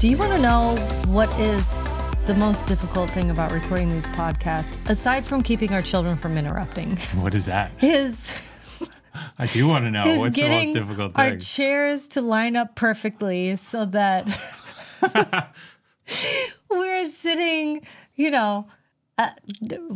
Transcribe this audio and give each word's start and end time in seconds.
Do 0.00 0.08
you 0.08 0.16
want 0.16 0.32
to 0.32 0.38
know 0.38 0.76
what 1.08 1.28
is 1.38 1.84
the 2.24 2.32
most 2.32 2.66
difficult 2.66 3.10
thing 3.10 3.30
about 3.30 3.52
recording 3.52 3.92
these 3.92 4.06
podcasts, 4.06 4.88
aside 4.88 5.26
from 5.26 5.42
keeping 5.42 5.74
our 5.74 5.82
children 5.82 6.16
from 6.16 6.38
interrupting, 6.38 6.96
What 7.16 7.34
is 7.34 7.44
that? 7.44 7.70
is 7.82 8.32
I 9.38 9.44
do 9.44 9.68
want 9.68 9.84
to 9.84 9.90
know 9.90 10.18
what's 10.18 10.36
the 10.36 10.48
most 10.48 10.72
difficult 10.72 11.14
thing. 11.14 11.32
our 11.32 11.36
chairs 11.36 12.08
to 12.08 12.22
line 12.22 12.56
up 12.56 12.76
perfectly 12.76 13.56
so 13.56 13.84
that 13.84 14.26
we're 16.70 17.04
sitting, 17.04 17.86
you 18.14 18.30
know, 18.30 18.68
uh, 19.18 19.28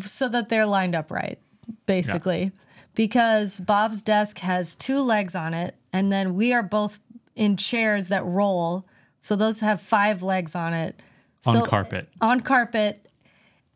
so 0.05 0.29
that 0.29 0.51
they're 0.51 0.67
lined 0.67 0.95
up 0.95 1.11
right, 1.11 1.39
basically. 1.87 2.53
Because 2.95 3.59
Bob's 3.59 4.03
desk 4.03 4.41
has 4.41 4.75
two 4.75 5.01
legs 5.01 5.35
on 5.35 5.55
it, 5.55 5.77
and 5.95 6.13
then 6.13 6.35
we 6.35 6.53
are 6.53 6.63
both 6.63 7.01
in 7.35 7.57
chairs 7.57 8.09
that 8.09 8.23
roll. 8.27 8.85
So 9.25 9.37
those 9.37 9.61
have 9.61 9.81
five 9.81 10.23
legs 10.23 10.55
on 10.55 10.75
it. 10.75 11.01
On 11.47 11.55
So- 11.55 11.63
carpet. 11.63 12.11
on 12.21 12.41
carpet. 12.41 13.01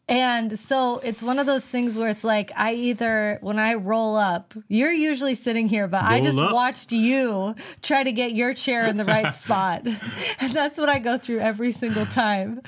And 0.06 0.58
so 0.58 0.98
it's 0.98 1.22
one 1.22 1.38
of 1.38 1.46
those 1.46 1.64
things 1.64 1.96
where 1.96 2.10
it's 2.10 2.22
like 2.22 2.52
I 2.54 2.74
either 2.74 3.38
when 3.40 3.58
I 3.58 3.72
roll 3.74 4.16
up, 4.16 4.52
you're 4.68 4.92
usually 4.92 5.34
sitting 5.34 5.66
here, 5.70 5.88
but 5.88 6.02
I 6.02 6.20
just 6.20 6.38
up. 6.38 6.52
watched 6.52 6.92
you 6.92 7.54
try 7.80 8.04
to 8.04 8.12
get 8.12 8.34
your 8.34 8.52
chair 8.52 8.84
in 8.86 8.98
the 8.98 9.06
right 9.06 9.34
spot. 9.44 9.86
And 10.40 10.52
that's 10.52 10.76
what 10.78 10.90
I 10.90 10.98
go 10.98 11.16
through 11.16 11.38
every 11.40 11.72
single 11.72 12.04
time. 12.04 12.60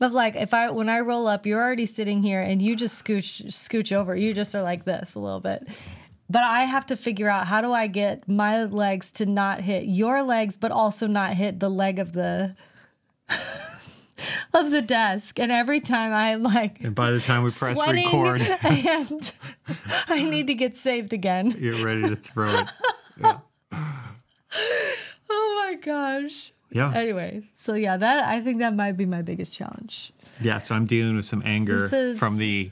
Of 0.00 0.12
like 0.12 0.34
if 0.34 0.52
I 0.52 0.70
when 0.70 0.88
I 0.88 0.98
roll 1.00 1.28
up, 1.28 1.46
you're 1.46 1.62
already 1.62 1.86
sitting 1.86 2.22
here 2.24 2.40
and 2.40 2.60
you 2.60 2.74
just 2.74 3.02
scooch 3.04 3.46
scooch 3.46 3.92
over. 3.92 4.16
You 4.16 4.34
just 4.34 4.52
are 4.56 4.62
like 4.62 4.84
this 4.84 5.14
a 5.14 5.20
little 5.20 5.40
bit. 5.40 5.62
But 6.28 6.42
I 6.42 6.62
have 6.64 6.86
to 6.86 6.96
figure 6.96 7.28
out 7.28 7.46
how 7.46 7.60
do 7.60 7.72
I 7.72 7.86
get 7.86 8.26
my 8.28 8.64
legs 8.64 9.12
to 9.12 9.26
not 9.26 9.60
hit 9.60 9.84
your 9.84 10.22
legs, 10.22 10.56
but 10.56 10.70
also 10.72 11.06
not 11.06 11.34
hit 11.34 11.60
the 11.60 11.68
leg 11.68 11.98
of 11.98 12.12
the 12.12 12.56
of 14.54 14.70
the 14.70 14.80
desk. 14.82 15.38
And 15.38 15.52
every 15.52 15.80
time 15.80 16.12
I'm 16.12 16.42
like 16.42 16.80
And 16.82 16.94
by 16.94 17.10
the 17.10 17.20
time 17.20 17.42
we 17.42 17.50
press 17.50 17.78
record, 17.86 18.40
and 18.62 19.32
I 20.08 20.24
need 20.24 20.46
to 20.46 20.54
get 20.54 20.76
saved 20.76 21.12
again. 21.12 21.50
you're 21.58 21.84
ready 21.84 22.02
to 22.02 22.16
throw 22.16 22.48
it. 22.60 22.66
Yeah. 23.20 23.38
Oh 25.30 25.66
my 25.66 25.74
gosh. 25.74 26.52
Yeah. 26.70 26.92
Anyway, 26.94 27.42
so 27.54 27.74
yeah, 27.74 27.96
that 27.96 28.24
I 28.24 28.40
think 28.40 28.58
that 28.58 28.74
might 28.74 28.96
be 28.96 29.06
my 29.06 29.22
biggest 29.22 29.52
challenge. 29.52 30.12
Yeah. 30.40 30.58
So 30.58 30.74
I'm 30.74 30.86
dealing 30.86 31.16
with 31.16 31.26
some 31.26 31.42
anger 31.44 31.88
is- 31.92 32.18
from 32.18 32.36
the 32.38 32.70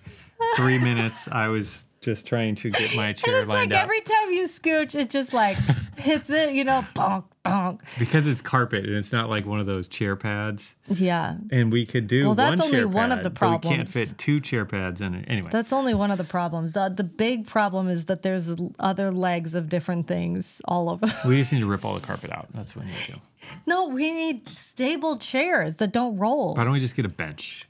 three 0.56 0.78
minutes 0.78 1.28
I 1.28 1.48
was 1.48 1.86
just 2.02 2.26
trying 2.26 2.54
to 2.56 2.70
get 2.70 2.94
my 2.96 3.12
chair 3.14 3.34
And 3.34 3.42
it's 3.44 3.48
like 3.52 3.72
up. 3.72 3.82
every 3.82 4.00
time 4.00 4.30
you 4.32 4.44
scooch, 4.46 4.94
it 4.94 5.08
just 5.08 5.32
like 5.32 5.56
hits 5.96 6.28
it, 6.30 6.52
you 6.52 6.64
know, 6.64 6.84
bonk, 6.94 7.24
bonk. 7.44 7.80
because 7.98 8.26
it's 8.26 8.40
carpet 8.42 8.84
and 8.84 8.96
it's 8.96 9.12
not 9.12 9.30
like 9.30 9.46
one 9.46 9.60
of 9.60 9.66
those 9.66 9.88
chair 9.88 10.16
pads. 10.16 10.76
Yeah. 10.88 11.36
And 11.50 11.72
we 11.72 11.86
could 11.86 12.08
do 12.08 12.26
Well, 12.26 12.34
that's 12.34 12.60
one 12.60 12.74
only 12.74 12.84
one 12.84 13.12
of 13.12 13.22
the 13.22 13.30
but 13.30 13.42
we 13.42 13.48
can't 13.58 13.62
problems. 13.62 13.92
fit 13.92 14.18
two 14.18 14.40
chair 14.40 14.64
pads 14.64 15.00
in 15.00 15.14
it. 15.14 15.24
Anyway. 15.28 15.48
That's 15.52 15.72
only 15.72 15.94
one 15.94 16.10
of 16.10 16.18
the 16.18 16.24
problems. 16.24 16.72
The, 16.72 16.92
the 16.94 17.04
big 17.04 17.46
problem 17.46 17.88
is 17.88 18.06
that 18.06 18.22
there's 18.22 18.54
other 18.78 19.10
legs 19.12 19.54
of 19.54 19.68
different 19.68 20.06
things 20.08 20.60
all 20.66 20.90
over. 20.90 21.06
we 21.26 21.36
just 21.38 21.52
need 21.52 21.60
to 21.60 21.66
rip 21.66 21.84
all 21.84 21.94
the 21.94 22.04
carpet 22.06 22.30
out. 22.30 22.48
That's 22.52 22.74
what 22.76 22.84
we 22.84 22.90
need 22.90 22.98
to 23.06 23.12
do. 23.12 23.18
no, 23.66 23.86
we 23.88 24.12
need 24.12 24.48
stable 24.48 25.18
chairs 25.18 25.76
that 25.76 25.92
don't 25.92 26.16
roll. 26.18 26.54
Why 26.54 26.64
don't 26.64 26.72
we 26.72 26.80
just 26.80 26.96
get 26.96 27.04
a 27.06 27.08
bench? 27.08 27.68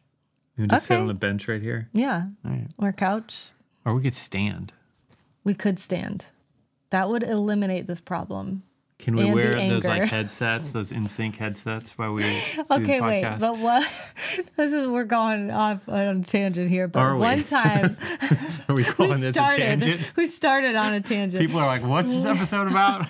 You 0.56 0.66
just 0.66 0.86
sit 0.86 0.98
on 0.98 1.06
the 1.06 1.14
bench 1.14 1.48
right 1.48 1.62
here? 1.62 1.88
Yeah. 1.94 2.26
right. 2.44 2.66
Or 2.78 2.92
couch. 2.92 3.46
Or 3.84 3.94
we 3.94 4.02
could 4.02 4.14
stand. 4.14 4.72
We 5.44 5.54
could 5.54 5.78
stand. 5.78 6.26
That 6.90 7.08
would 7.08 7.22
eliminate 7.22 7.86
this 7.86 8.00
problem. 8.00 8.62
Can 8.98 9.16
we 9.16 9.32
wear 9.32 9.56
those 9.56 9.84
like 9.84 10.04
headsets, 10.04 10.70
those 10.70 10.92
NSYNC 10.92 11.34
headsets 11.34 11.98
while 11.98 12.12
we 12.12 12.22
Okay, 12.70 13.00
wait, 13.00 13.24
but 13.40 13.58
what? 13.58 13.84
This 14.56 14.72
is 14.72 14.86
we're 14.86 15.02
going 15.04 15.50
off 15.50 15.88
on 15.88 16.20
a 16.20 16.22
tangent 16.22 16.70
here. 16.70 16.86
But 16.86 17.00
Are 17.00 17.14
we? 17.14 17.20
one 17.20 17.42
time 17.42 17.96
Are 18.68 18.74
we 18.76 18.84
calling 18.84 19.14
we 19.14 19.20
this 19.22 19.30
a 19.30 19.32
started, 19.32 19.58
tangent? 19.58 20.12
we 20.16 20.26
started 20.26 20.76
on 20.76 20.94
a 20.94 21.00
tangent. 21.00 21.40
People 21.40 21.58
are 21.58 21.66
like, 21.66 21.82
"What's 21.82 22.12
this 22.14 22.24
episode 22.24 22.68
about?" 22.68 23.08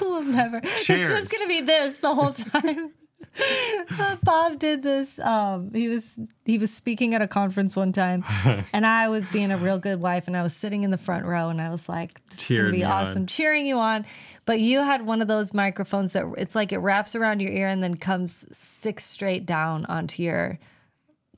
we'll 0.00 0.22
never. 0.22 0.58
It's 0.62 0.86
just 0.86 1.30
gonna 1.32 1.46
be 1.46 1.60
this 1.60 1.98
the 1.98 2.14
whole 2.14 2.32
time. 2.32 2.92
Bob 4.24 4.58
did 4.58 4.82
this. 4.82 5.18
Um, 5.18 5.72
he 5.72 5.88
was 5.88 6.18
he 6.44 6.58
was 6.58 6.72
speaking 6.72 7.14
at 7.14 7.22
a 7.22 7.28
conference 7.28 7.76
one 7.76 7.92
time, 7.92 8.24
and 8.72 8.86
I 8.86 9.08
was 9.08 9.26
being 9.26 9.50
a 9.50 9.56
real 9.56 9.78
good 9.78 10.00
wife, 10.02 10.26
and 10.26 10.36
I 10.36 10.42
was 10.42 10.54
sitting 10.54 10.82
in 10.82 10.90
the 10.90 10.98
front 10.98 11.24
row, 11.24 11.48
and 11.48 11.60
I 11.60 11.70
was 11.70 11.88
like, 11.88 12.24
"This 12.26 12.40
is 12.42 12.48
gonna 12.48 12.58
Cheering 12.60 12.72
be 12.72 12.78
me 12.78 12.84
on. 12.84 12.92
awesome," 12.92 13.26
cheering 13.26 13.66
you 13.66 13.78
on. 13.78 14.04
But 14.46 14.60
you 14.60 14.80
had 14.80 15.06
one 15.06 15.22
of 15.22 15.28
those 15.28 15.54
microphones 15.54 16.12
that 16.12 16.24
it's 16.38 16.54
like 16.54 16.72
it 16.72 16.78
wraps 16.78 17.14
around 17.14 17.40
your 17.40 17.52
ear 17.52 17.68
and 17.68 17.82
then 17.82 17.96
comes 17.96 18.44
sticks 18.56 19.04
straight 19.04 19.46
down 19.46 19.86
onto 19.86 20.22
your 20.22 20.58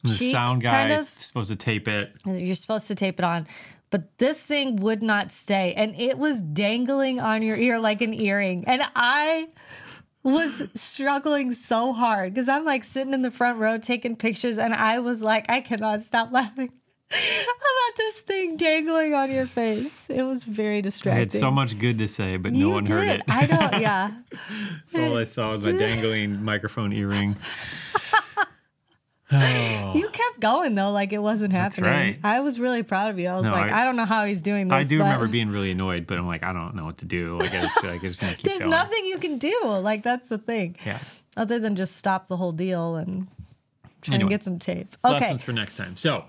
the 0.02 0.14
cheek, 0.14 0.32
sound 0.32 0.62
kind 0.62 0.90
guy's 0.90 1.02
of. 1.02 1.18
supposed 1.20 1.50
to 1.50 1.56
tape 1.56 1.88
it. 1.88 2.12
You're 2.24 2.54
supposed 2.54 2.88
to 2.88 2.94
tape 2.94 3.18
it 3.18 3.24
on. 3.24 3.46
But 3.90 4.16
this 4.18 4.42
thing 4.42 4.76
would 4.76 5.02
not 5.02 5.30
stay. 5.30 5.74
And 5.74 5.94
it 6.00 6.16
was 6.16 6.40
dangling 6.40 7.20
on 7.20 7.42
your 7.42 7.56
ear 7.58 7.78
like 7.78 8.00
an 8.00 8.14
earring. 8.14 8.64
And 8.66 8.82
I 8.96 9.48
was 10.22 10.62
struggling 10.74 11.50
so 11.52 11.92
hard 11.92 12.34
because 12.34 12.48
I'm 12.48 12.64
like 12.64 12.84
sitting 12.84 13.12
in 13.14 13.22
the 13.22 13.30
front 13.30 13.58
row 13.58 13.78
taking 13.78 14.16
pictures. 14.16 14.58
And 14.58 14.72
I 14.74 15.00
was 15.00 15.20
like, 15.20 15.50
I 15.50 15.60
cannot 15.60 16.02
stop 16.02 16.30
laughing 16.32 16.72
about 17.10 17.96
this 17.96 18.20
thing 18.20 18.56
dangling 18.56 19.14
on 19.14 19.30
your 19.30 19.46
face. 19.46 20.08
It 20.08 20.22
was 20.22 20.44
very 20.44 20.80
distracting. 20.80 21.16
I 21.16 21.20
had 21.20 21.32
so 21.32 21.50
much 21.50 21.78
good 21.78 21.98
to 21.98 22.08
say, 22.08 22.36
but 22.36 22.52
no 22.52 22.58
You 22.58 22.70
one 22.70 22.86
heard 22.86 23.08
it. 23.08 23.22
I 23.28 23.46
don't, 23.46 23.80
yeah. 23.80 24.12
So 24.88 25.04
all 25.04 25.16
I 25.16 25.24
saw 25.24 25.52
was 25.52 25.64
my 25.64 25.72
dangling 25.78 26.44
microphone 26.44 26.92
earring. 26.92 27.36
Oh. 29.84 29.92
You 29.94 30.08
kept 30.08 30.40
going 30.40 30.74
though, 30.74 30.90
like 30.90 31.12
it 31.12 31.18
wasn't 31.22 31.52
happening. 31.52 31.90
right. 31.90 32.18
I 32.24 32.40
was 32.40 32.58
really 32.60 32.82
proud 32.82 33.10
of 33.10 33.18
you. 33.18 33.28
I 33.28 33.34
was 33.34 33.44
No, 33.44 33.52
like, 33.52 33.70
I, 33.72 33.82
I- 33.82 33.84
don't 33.84 33.96
know 33.96 34.04
how 34.04 34.24
he's 34.24 34.42
doing 34.42 34.68
this. 34.68 34.74
I 34.74 34.82
do 34.84 34.98
remember 34.98 35.26
being 35.38 35.50
really 35.50 35.70
annoyed, 35.70 36.06
but 36.06 36.18
I'm 36.18 36.26
like, 36.26 36.42
I 36.42 36.52
don't 36.52 36.74
know 36.74 36.84
what 36.84 36.98
to 36.98 37.04
do. 37.06 37.38
Like, 37.38 37.52
I 37.54 37.62
just 37.62 37.82
like 37.84 38.04
I 38.04 38.08
just 38.08 38.20
keep 38.20 38.38
There's 38.42 38.58
going. 38.60 38.70
nothing 38.70 39.04
you 39.06 39.18
can 39.18 39.38
do. 39.38 39.58
Like 39.64 40.02
that's 40.02 40.28
the 40.28 40.38
thing. 40.38 40.76
Yeah. 40.86 40.98
Other 41.36 41.58
than 41.58 41.76
just 41.76 41.96
stop 41.96 42.26
the 42.26 42.36
whole 42.36 42.52
deal 42.52 42.96
and 42.96 43.26
try 44.02 44.14
Anyway. 44.16 44.22
and 44.24 44.30
get 44.30 44.44
some 44.44 44.58
tape. 44.58 44.96
Okay. 45.04 45.14
Lessons 45.18 45.42
for 45.42 45.52
next 45.52 45.76
time. 45.76 45.96
So, 45.96 46.24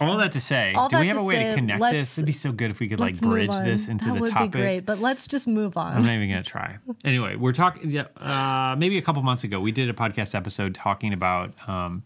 all 0.00 0.16
that 0.18 0.32
to 0.32 0.40
say, 0.40 0.72
All 0.74 0.88
do 0.88 0.98
we 1.00 1.08
have 1.08 1.16
a 1.16 1.22
way 1.24 1.34
say, 1.36 1.48
to 1.50 1.54
connect 1.56 1.80
this? 1.90 2.18
It'd 2.18 2.26
be 2.26 2.32
so 2.32 2.52
good 2.52 2.70
if 2.70 2.78
we 2.80 2.88
could 2.88 3.00
like 3.00 3.18
bridge 3.20 3.50
this 3.64 3.88
into 3.88 4.04
the 4.04 4.10
topic. 4.10 4.12
that 4.12 4.14
the 4.14 4.20
would 4.20 4.30
topic. 4.32 4.50
be 4.52 4.58
great. 4.58 4.80
But 4.86 5.00
let's 5.00 5.26
just 5.26 5.46
move 5.48 5.76
on. 5.76 5.96
I'm 5.96 6.02
not 6.04 6.12
even 6.12 6.28
gonna 6.28 6.42
try. 6.42 6.78
Anyway, 7.04 7.34
we're 7.36 7.52
talking. 7.52 7.90
yeah, 7.90 8.04
Uh, 8.16 8.76
maybe 8.78 8.96
a 8.98 9.02
couple 9.02 9.22
months 9.22 9.44
ago, 9.44 9.58
we 9.60 9.72
did 9.72 9.88
a 9.90 9.92
podcast 9.92 10.34
episode 10.34 10.74
talking 10.74 11.12
about, 11.12 11.52
um, 11.68 12.04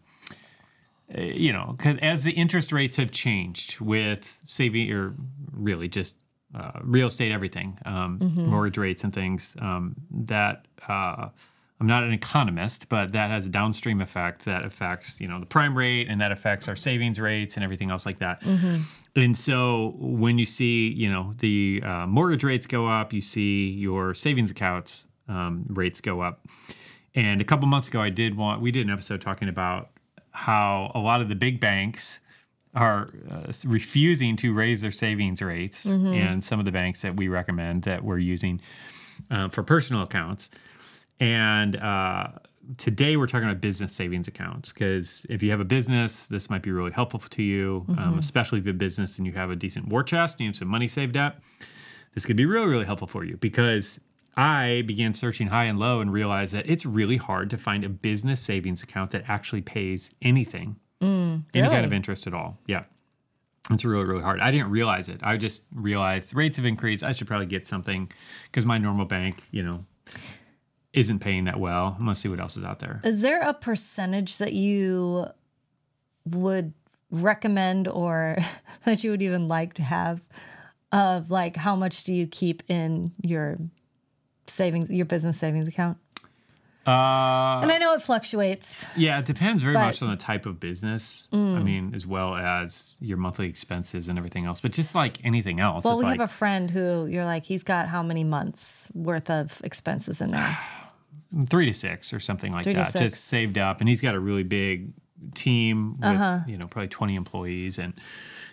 uh, 1.17 1.21
you 1.21 1.53
know, 1.53 1.75
because 1.77 1.99
as 1.99 2.25
the 2.25 2.33
interest 2.33 2.73
rates 2.73 2.97
have 2.97 3.11
changed 3.11 3.79
with 3.81 4.41
saving, 4.47 4.91
or 4.91 5.15
really 5.53 5.89
just 5.89 6.23
uh, 6.55 6.73
real 6.83 7.09
estate, 7.09 7.31
everything, 7.33 7.79
um, 7.85 8.19
Mm-hmm. 8.21 8.47
mortgage 8.47 8.79
rates 8.79 9.05
and 9.05 9.13
things, 9.13 9.57
um, 9.61 9.95
that 10.11 10.67
uh, 10.89 11.29
I'm 11.83 11.89
not 11.89 12.05
an 12.05 12.13
economist, 12.13 12.89
but 12.89 13.11
that 13.11 13.31
has 13.31 13.45
a 13.47 13.49
downstream 13.49 14.01
effect 14.01 14.45
that 14.45 14.65
affects, 14.65 15.21
you 15.21 15.27
know, 15.27 15.41
the 15.41 15.47
prime 15.47 15.77
rate 15.77 16.07
and 16.09 16.21
that 16.21 16.31
affects 16.31 16.69
our 16.69 16.77
savings 16.77 17.19
rates 17.19 17.57
and 17.57 17.65
everything 17.65 17.91
else 17.91 18.07
like 18.07 18.21
that. 18.21 18.41
And 19.17 19.37
so 19.37 19.95
when 19.99 20.39
you 20.39 20.47
see, 20.47 20.89
you 20.93 21.11
know, 21.11 21.33
the 21.39 21.83
uh, 21.85 22.07
mortgage 22.07 22.45
rates 22.45 22.67
go 22.69 22.87
up, 22.87 23.13
you 23.13 23.21
see 23.21 23.69
your 23.71 24.15
savings 24.15 24.53
accounts 24.53 25.09
um, 25.29 25.65
rates 25.71 26.01
go 26.01 26.21
up. 26.21 26.47
And 27.17 27.41
a 27.41 27.45
couple 27.45 27.67
months 27.67 27.89
ago, 27.89 28.01
I 28.01 28.11
did 28.11 28.37
want 28.37 28.63
we 28.63 28.71
did 28.71 28.87
an 28.87 28.93
episode 28.93 29.21
talking 29.21 29.49
about 29.49 29.91
how 30.31 30.93
a 30.95 31.01
lot 31.01 31.21
of 31.21 31.29
the 31.29 31.35
big 31.35 31.59
banks 31.59 32.21
are 32.75 33.11
uh, 33.29 33.53
refusing 33.67 34.37
to 34.37 34.55
raise 34.55 34.83
their 34.83 34.93
savings 34.93 35.43
rates, 35.43 35.85
and 36.15 36.45
some 36.45 36.61
of 36.61 36.65
the 36.65 36.73
banks 36.73 37.03
that 37.03 37.17
we 37.17 37.27
recommend 37.27 37.83
that 37.83 38.05
we're 38.05 38.19
using 38.19 38.61
uh, 39.33 39.49
for 39.49 39.63
personal 39.65 40.03
accounts. 40.05 40.49
And 41.23 41.77
uh, 41.77 42.31
today 42.79 43.17
we're 43.17 43.29
talking 43.29 43.49
about 43.49 43.61
business 43.61 43.93
savings 43.93 44.27
accounts 44.27 44.73
because 44.73 45.25
if 45.31 45.41
you 45.41 45.53
have 45.53 45.61
a 45.61 45.65
business, 45.65 46.27
this 46.27 46.51
might 46.51 46.63
be 46.63 46.73
really 46.73 46.91
helpful 46.91 47.21
to 47.21 47.43
you, 47.45 47.87
um, 47.97 48.19
especially 48.19 48.59
if 48.59 48.65
you 48.65 48.71
have 48.71 48.75
a 48.75 48.79
business 48.79 49.19
and 49.19 49.27
you 49.29 49.33
have 49.35 49.49
a 49.49 49.55
decent 49.55 49.87
war 49.87 50.03
chest 50.03 50.35
and 50.35 50.41
you 50.41 50.47
have 50.49 50.57
some 50.57 50.67
money 50.67 50.89
saved 50.89 51.17
up. 51.17 51.41
This 52.15 52.27
could 52.27 52.35
be 52.35 52.45
really, 52.45 52.67
really 52.67 52.85
helpful 52.85 53.07
for 53.07 53.23
you 53.23 53.37
because 53.37 54.01
I 54.37 54.83
began 54.85 55.15
searching 55.15 55.47
high 55.47 55.67
and 55.67 55.79
low 55.79 56.01
and 56.01 56.13
realized 56.13 56.55
that 56.55 56.69
it's 56.69 56.85
really 56.85 57.19
hard 57.19 57.51
to 57.51 57.57
find 57.57 57.85
a 57.85 57.89
business 57.89 58.41
savings 58.41 58.83
account 58.83 59.13
that 59.13 59.23
actually 59.29 59.63
pays 59.63 60.11
anything, 60.23 60.75
any 61.55 61.69
kind 61.69 61.87
of 61.87 61.93
interest 61.93 62.27
at 62.27 62.35
all. 62.35 62.59
Yeah. 62.67 62.83
It's 63.71 63.85
really, 63.85 64.07
really 64.07 64.25
hard. 64.25 64.41
I 64.41 64.51
didn't 64.51 64.71
realize 64.71 65.09
it. 65.09 65.21
I 65.23 65.37
just 65.37 65.63
realized 65.73 66.35
rates 66.35 66.57
have 66.57 66.67
increased. 66.67 67.05
I 67.05 67.13
should 67.13 67.29
probably 67.29 67.47
get 67.47 67.65
something 67.65 68.11
because 68.47 68.67
my 68.67 68.77
normal 68.77 69.07
bank, 69.07 69.45
you 69.53 69.63
know, 69.63 69.85
isn't 70.93 71.21
paying 71.21 71.45
that 71.45 71.59
well. 71.59 71.95
I'm 71.99 72.05
gonna 72.05 72.15
see 72.15 72.29
what 72.29 72.41
else 72.41 72.57
is 72.57 72.65
out 72.65 72.79
there. 72.81 73.01
Is 73.05 73.21
there 73.21 73.41
a 73.41 73.55
percentage 73.55 74.39
that 74.39 74.53
you 74.53 75.27
would 76.31 76.73
recommend 77.11 77.89
or 77.89 78.37
that 78.85 79.03
you 79.05 79.11
would 79.11 79.23
even 79.23 79.49
like 79.49 79.75
to 79.75 79.83
have 79.83 80.21
of 80.93 81.31
like 81.31 81.57
how 81.57 81.75
much 81.75 82.05
do 82.05 82.13
you 82.15 82.27
keep 82.27 82.63
in 82.69 83.13
your 83.23 83.57
savings 84.47 84.91
your 84.91 85.07
business 85.07 85.39
savings 85.39 85.67
account? 85.69 85.97
Uh, 86.85 87.61
And 87.63 87.71
I 87.71 87.79
know 87.79 87.95
it 87.95 88.03
fluctuates. 88.03 88.85
yeah, 88.97 89.21
it 89.21 89.25
depends 89.25 89.63
very 89.63 89.73
But- 89.73 89.81
Mm. 89.83 89.87
much 89.87 90.03
on 90.03 90.11
the 90.11 90.17
type 90.17 90.47
of 90.47 90.59
business. 90.59 91.29
I 91.33 91.37
mean, 91.37 91.93
as 91.95 92.07
well 92.09 92.35
as 92.35 92.97
your 93.01 93.19
monthly 93.19 93.47
expenses 93.49 94.09
and 94.09 94.19
everything 94.19 94.47
else. 94.47 94.61
But 94.61 94.73
just 94.73 94.93
like 94.93 95.25
anything 95.25 95.61
else, 95.61 95.85
Well, 95.85 95.97
we 95.97 96.03
like 96.03 96.19
have 96.19 96.29
a 96.29 96.33
friend 96.33 96.69
who 96.73 97.07
you're 97.07 97.25
like, 97.25 97.45
he's 97.45 97.63
got 97.63 97.87
how 97.87 98.03
many 98.03 98.25
months 98.25 98.89
worth 98.95 99.31
of 99.31 99.61
expenses 99.63 100.21
in 100.21 100.33
there? 100.33 100.59
three 101.49 101.67
to 101.67 101.75
six 101.75 102.13
or 102.13 102.21
something 102.21 102.53
like 102.53 102.65
that, 102.65 102.87
six. 102.87 102.97
Uh-huh. 102.97 103.05
just 103.05 103.25
saved 103.25 103.59
up. 103.59 103.81
And 103.81 103.89
he's 103.89 104.01
got 104.01 104.15
a 104.15 104.21
really 104.21 104.43
big 104.43 104.93
team 105.35 105.97
with 106.01 106.49
you 106.49 106.57
know 106.57 106.67
probably 106.67 106.89
twenty 106.89 107.15
employees, 107.15 107.79
and 107.79 107.95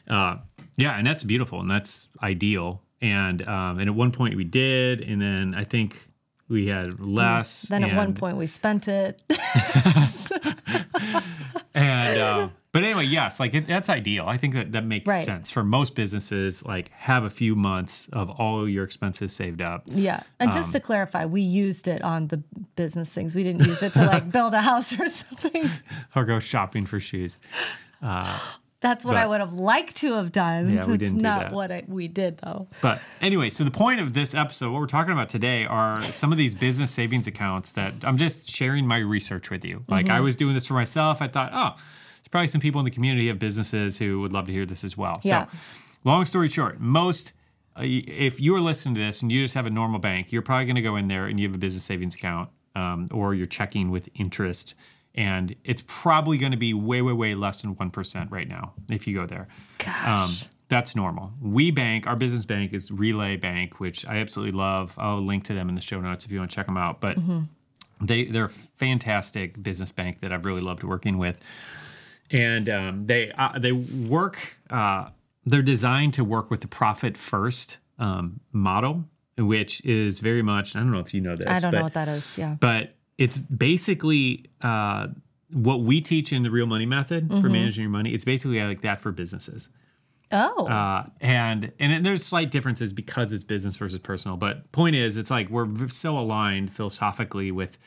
uh, 0.10 0.38
yeah, 0.78 0.98
and 0.98 1.06
that's 1.06 1.24
beautiful 1.24 1.60
and 1.60 1.70
that's 1.70 2.08
ideal. 2.22 2.82
And 3.02 3.48
um, 3.48 3.80
and 3.80 3.90
at 3.90 3.96
one 3.96 4.12
point 4.12 4.36
we 4.36 4.44
did, 4.44 5.02
and 5.02 5.22
then 5.22 5.56
I 5.56 5.64
think 5.64 6.10
we 6.50 6.68
had 6.68 7.00
less. 7.00 7.64
Then 7.64 7.84
at 7.84 7.96
one 7.96 8.14
point 8.14 8.38
we 8.38 8.48
spent 8.48 8.88
it. 8.88 9.22
and 11.74 12.20
uh, 12.20 12.50
but 12.80 12.86
anyway, 12.86 13.06
yes, 13.06 13.40
like 13.40 13.54
it, 13.54 13.68
that's 13.68 13.90
ideal. 13.90 14.26
I 14.28 14.38
think 14.38 14.54
that 14.54 14.72
that 14.72 14.86
makes 14.86 15.06
Right. 15.08 15.26
sense 15.26 15.52
for 15.52 15.64
most 15.64 15.96
businesses. 15.96 16.64
Like 16.64 16.90
have 16.92 17.24
a 17.24 17.30
few 17.30 17.56
months 17.56 18.08
of 18.14 18.30
all 18.30 18.68
your 18.68 18.84
expenses 18.84 19.34
saved 19.36 19.62
up. 19.62 19.84
yeah. 19.88 20.24
And 20.40 20.50
Um, 20.52 20.56
just 20.56 20.72
to 20.72 20.80
clarify, 20.80 21.26
we 21.26 21.42
used 21.42 21.88
it 21.88 22.02
on 22.02 22.28
the 22.28 22.38
business 22.76 23.12
things. 23.12 23.36
We 23.36 23.44
didn't 23.44 23.66
use 23.68 23.84
it 23.84 23.94
to 23.94 24.06
like 24.06 24.32
build 24.38 24.54
a 24.54 24.62
house 24.62 24.94
or 25.00 25.10
something. 25.10 25.70
or 26.16 26.26
go 26.26 26.40
shopping 26.40 26.86
for 26.86 27.00
shoes. 27.00 27.38
That's 28.82 29.04
what 29.04 29.18
I 29.18 29.28
would 29.28 29.42
have 29.42 29.52
liked 29.54 29.98
to 29.98 30.14
have 30.14 30.32
done. 30.32 30.72
Yeah, 30.74 30.86
we 30.86 30.96
didn't 30.96 31.18
do 31.18 31.24
not 31.24 31.40
that. 31.42 31.52
what 31.52 31.70
I, 31.70 31.84
we 31.86 32.08
did 32.08 32.38
though. 32.38 32.70
But 32.82 33.02
anyway, 33.20 33.50
so 33.50 33.66
the 33.66 33.72
point 33.72 34.00
of 34.00 34.14
this 34.14 34.34
episode, 34.34 34.72
what 34.72 34.80
we're 34.80 34.88
talking 34.88 35.12
about 35.12 35.28
today, 35.28 35.66
are 35.66 36.00
some 36.04 36.32
of 36.32 36.38
these 36.38 36.56
business 36.56 36.90
savings 36.90 37.28
accounts 37.28 37.74
that 37.74 37.94
I'm 38.06 38.18
just 38.18 38.50
sharing 38.50 38.88
my 38.88 39.00
research 39.00 39.50
with 39.50 39.66
you. 39.66 39.84
Like 39.90 40.06
Mm-hmm. 40.06 40.16
I 40.16 40.22
was 40.22 40.38
doing 40.38 40.54
this 40.54 40.66
for 40.66 40.76
myself. 40.76 41.22
I 41.22 41.28
thought, 41.28 41.52
oh, 41.54 41.82
probably 42.32 42.48
some 42.48 42.62
people 42.62 42.80
in 42.80 42.86
the 42.86 42.92
community 42.92 43.30
of 43.30 43.40
businesses 43.40 43.98
who 43.98 44.22
would 44.22 44.34
love 44.34 44.48
to 44.48 44.54
hear 44.54 44.66
this 44.66 44.84
as 44.84 44.98
well. 44.98 45.20
Yeah. 45.24 45.46
So, 45.46 45.58
long 46.04 46.26
story 46.26 46.48
short, 46.48 46.80
most 46.80 47.34
uh, 47.76 47.82
if 47.84 48.42
you 48.42 48.56
are 48.56 48.62
listening 48.62 48.96
to 48.96 49.02
this 49.02 49.22
and 49.22 49.32
you 49.32 49.44
just 49.44 49.54
have 49.54 49.66
a 49.66 49.70
normal 49.70 50.00
bank, 50.00 50.32
you're 50.32 50.42
probably 50.42 50.66
going 50.66 50.76
to 50.76 50.82
go 50.82 50.96
in 50.96 51.08
there 51.08 51.26
and 51.26 51.40
you 51.40 51.48
have 51.48 51.56
a 51.56 51.60
business 51.60 51.84
savings 51.84 52.16
account, 52.16 52.50
um, 52.76 53.08
or 53.12 53.34
you're 53.34 53.48
checking 53.48 53.90
with 53.92 54.10
interest, 54.16 54.76
and 55.16 55.56
it's 55.64 55.84
probably 55.88 56.38
going 56.38 56.52
to 56.52 56.58
be 56.58 56.74
way, 56.74 57.02
way, 57.02 57.14
way 57.14 57.36
less 57.36 57.62
than 57.62 57.76
one 57.76 57.90
percent 57.90 58.32
right 58.32 58.48
now 58.48 58.74
if 58.90 59.08
you 59.08 59.16
go 59.16 59.26
there. 59.26 59.48
Gosh. 59.78 60.48
That's 60.70 60.96
normal. 60.96 61.32
We 61.42 61.72
bank, 61.72 62.06
our 62.06 62.16
business 62.16 62.46
bank 62.46 62.74
is 62.74 62.92
Relay 62.92 63.38
Bank, 63.38 63.80
which 63.80 64.06
I 64.06 64.18
absolutely 64.18 64.56
love. 64.56 64.94
I'll 65.00 65.20
link 65.20 65.46
to 65.46 65.54
them 65.56 65.68
in 65.68 65.74
the 65.74 65.82
show 65.82 66.00
notes 66.00 66.26
if 66.26 66.32
you 66.32 66.38
want 66.38 66.52
to 66.52 66.56
check 66.56 66.68
them 66.68 66.78
out. 66.78 67.02
But 67.02 67.18
they 68.02 68.26
they're 68.26 68.46
a 68.46 68.50
fantastic 68.50 69.62
business 69.62 69.92
bank 69.92 70.22
that 70.22 70.32
I've 70.32 70.46
really 70.46 70.62
loved 70.62 70.84
working 70.84 71.18
with, 71.18 71.40
and 72.32 72.70
um, 72.70 73.06
they 73.08 73.32
uh, 73.32 73.58
they 73.58 73.72
work. 73.72 74.58
Uh, 74.70 75.10
they're 75.46 75.62
designed 75.62 76.14
to 76.16 76.24
work 76.24 76.52
with 76.52 76.62
the 76.62 76.68
profit 76.68 77.18
first 77.18 77.78
um, 77.98 78.40
model, 78.52 79.06
which 79.38 79.84
is 79.86 80.20
very 80.20 80.42
much. 80.42 80.76
I 80.76 80.80
don't 80.80 80.92
know 80.92 81.00
if 81.00 81.14
you 81.14 81.22
know 81.22 81.36
this. 81.36 81.48
I 81.48 81.60
don't 81.60 81.72
but, 81.72 81.78
know 81.78 81.84
what 81.84 81.94
that 81.94 82.08
is. 82.08 82.38
Yeah. 82.38 82.56
but 82.60 82.94
it's 83.18 83.38
basically 83.38 84.46
uh, 84.62 85.08
what 85.52 85.82
we 85.82 86.02
teach 86.02 86.32
in 86.32 86.44
the 86.44 86.52
real 86.52 86.68
money 86.68 86.86
method 86.86 87.28
Mm-hmm. 87.30 87.42
for 87.42 87.50
managing 87.50 87.84
your 87.84 87.92
money. 87.92 88.14
It's 88.14 88.26
basically 88.26 88.62
like 88.62 88.82
that 88.82 89.02
for 89.02 89.12
businesses. 89.12 89.70
Oh. 90.32 90.68
Uh, 90.68 91.06
and 91.22 91.72
and 91.80 92.06
there's 92.06 92.24
slight 92.24 92.52
differences 92.52 92.94
because 92.94 93.34
it's 93.34 93.44
business 93.44 93.76
versus 93.78 94.00
personal. 94.00 94.38
But 94.38 94.72
point 94.72 94.96
is, 94.96 95.18
it's 95.18 95.32
like 95.32 95.50
we're 95.50 95.88
so 95.88 96.20
aligned 96.20 96.72
philosophically 96.74 97.52
with 97.52 97.80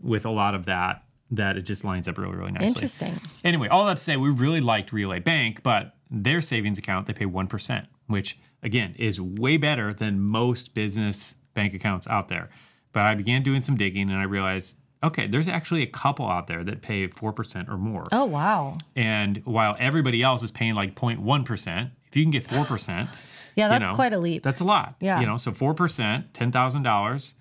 with 0.00 0.24
a 0.24 0.30
lot 0.30 0.54
of 0.54 0.64
that 0.64 1.04
that 1.30 1.56
it 1.56 1.62
just 1.62 1.84
lines 1.84 2.08
up 2.08 2.18
really 2.18 2.36
really 2.36 2.52
nicely. 2.52 2.68
Interesting. 2.68 3.14
Anyway, 3.44 3.68
all 3.68 3.84
that 3.86 3.98
to 3.98 4.02
say, 4.02 4.16
we 4.16 4.30
really 4.30 4.60
liked 4.60 4.92
Relay 4.92 5.20
Bank, 5.20 5.62
but 5.62 5.94
their 6.10 6.40
savings 6.40 6.78
account 6.78 7.06
they 7.06 7.12
pay 7.12 7.26
one 7.26 7.46
percent, 7.46 7.86
which 8.06 8.38
again 8.62 8.94
is 8.98 9.20
way 9.20 9.56
better 9.56 9.92
than 9.94 10.20
most 10.20 10.74
business 10.74 11.34
bank 11.54 11.74
accounts 11.74 12.06
out 12.08 12.28
there. 12.28 12.48
But 12.92 13.04
I 13.04 13.14
began 13.14 13.42
doing 13.42 13.62
some 13.62 13.76
digging 13.76 14.10
and 14.10 14.18
I 14.18 14.24
realized, 14.24 14.78
okay, 15.04 15.26
there's 15.28 15.46
actually 15.48 15.82
a 15.82 15.86
couple 15.86 16.26
out 16.28 16.48
there 16.48 16.64
that 16.64 16.82
pay 16.82 17.06
four 17.06 17.32
percent 17.32 17.68
or 17.68 17.78
more. 17.78 18.04
Oh 18.12 18.24
wow. 18.24 18.76
And 18.96 19.40
while 19.44 19.76
everybody 19.78 20.22
else 20.22 20.42
is 20.42 20.50
paying 20.50 20.74
like 20.74 20.94
0.1 20.96 21.44
percent, 21.44 21.90
if 22.08 22.16
you 22.16 22.24
can 22.24 22.32
get 22.32 22.42
four 22.42 22.64
percent, 22.64 23.08
Yeah, 23.54 23.68
that's 23.68 23.86
know, 23.86 23.94
quite 23.94 24.12
a 24.12 24.18
leap. 24.18 24.42
That's 24.42 24.60
a 24.60 24.64
lot. 24.64 24.96
Yeah. 25.00 25.20
You 25.20 25.26
know, 25.26 25.36
so 25.36 25.52
four 25.52 25.74
percent, 25.74 26.34
ten 26.34 26.50
thousand 26.50 26.82
dollars. 26.82 27.34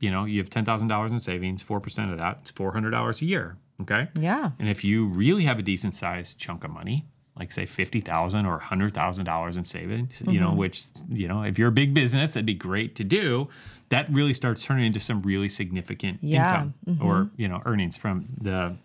You 0.00 0.10
know, 0.10 0.24
you 0.24 0.38
have 0.40 0.50
ten 0.50 0.64
thousand 0.64 0.88
dollars 0.88 1.12
in 1.12 1.18
savings. 1.18 1.62
Four 1.62 1.80
percent 1.80 2.12
of 2.12 2.18
that, 2.18 2.38
it's 2.42 2.50
four 2.50 2.72
hundred 2.72 2.90
dollars 2.90 3.22
a 3.22 3.26
year. 3.26 3.56
Okay. 3.80 4.08
Yeah. 4.18 4.50
And 4.58 4.68
if 4.68 4.84
you 4.84 5.06
really 5.06 5.44
have 5.44 5.58
a 5.58 5.62
decent 5.62 5.94
sized 5.94 6.38
chunk 6.38 6.64
of 6.64 6.70
money, 6.70 7.04
like 7.38 7.52
say 7.52 7.66
fifty 7.66 8.00
thousand 8.00 8.46
or 8.46 8.58
hundred 8.58 8.94
thousand 8.94 9.24
dollars 9.26 9.56
in 9.56 9.64
savings, 9.64 10.20
you 10.20 10.32
Mm-hmm. 10.32 10.42
know, 10.44 10.52
which 10.54 10.84
you 11.08 11.28
know, 11.28 11.42
if 11.42 11.58
you're 11.58 11.68
a 11.68 11.72
big 11.72 11.94
business, 11.94 12.32
that'd 12.32 12.46
be 12.46 12.54
great 12.54 12.94
to 12.96 13.04
do. 13.04 13.48
That 13.90 14.08
really 14.10 14.34
starts 14.34 14.64
turning 14.64 14.86
into 14.86 14.98
some 15.00 15.22
really 15.22 15.48
significant 15.48 16.18
Yeah. 16.22 16.56
Mm-hmm. 16.64 16.90
income 16.90 17.06
or 17.06 17.30
you 17.36 17.48
know 17.48 17.62
earnings 17.66 17.96
from 17.96 18.26
the 18.40 18.76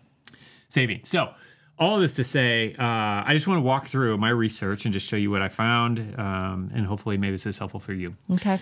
savings. 0.68 1.08
So. 1.08 1.30
All 1.78 1.98
this 1.98 2.12
to 2.12 2.22
say, 2.22 2.74
uh, 2.78 2.84
I 2.84 3.30
just 3.30 3.48
want 3.48 3.56
to 3.58 3.62
walk 3.62 3.86
through 3.86 4.16
my 4.18 4.28
research 4.28 4.84
and 4.84 4.92
just 4.92 5.08
show 5.08 5.16
you 5.16 5.32
what 5.32 5.42
I 5.42 5.48
found, 5.48 5.98
um, 6.16 6.70
and 6.72 6.86
hopefully, 6.86 7.16
maybe 7.16 7.32
this 7.32 7.46
is 7.46 7.58
helpful 7.58 7.80
for 7.80 7.92
you. 7.92 8.14
Okay. 8.30 8.60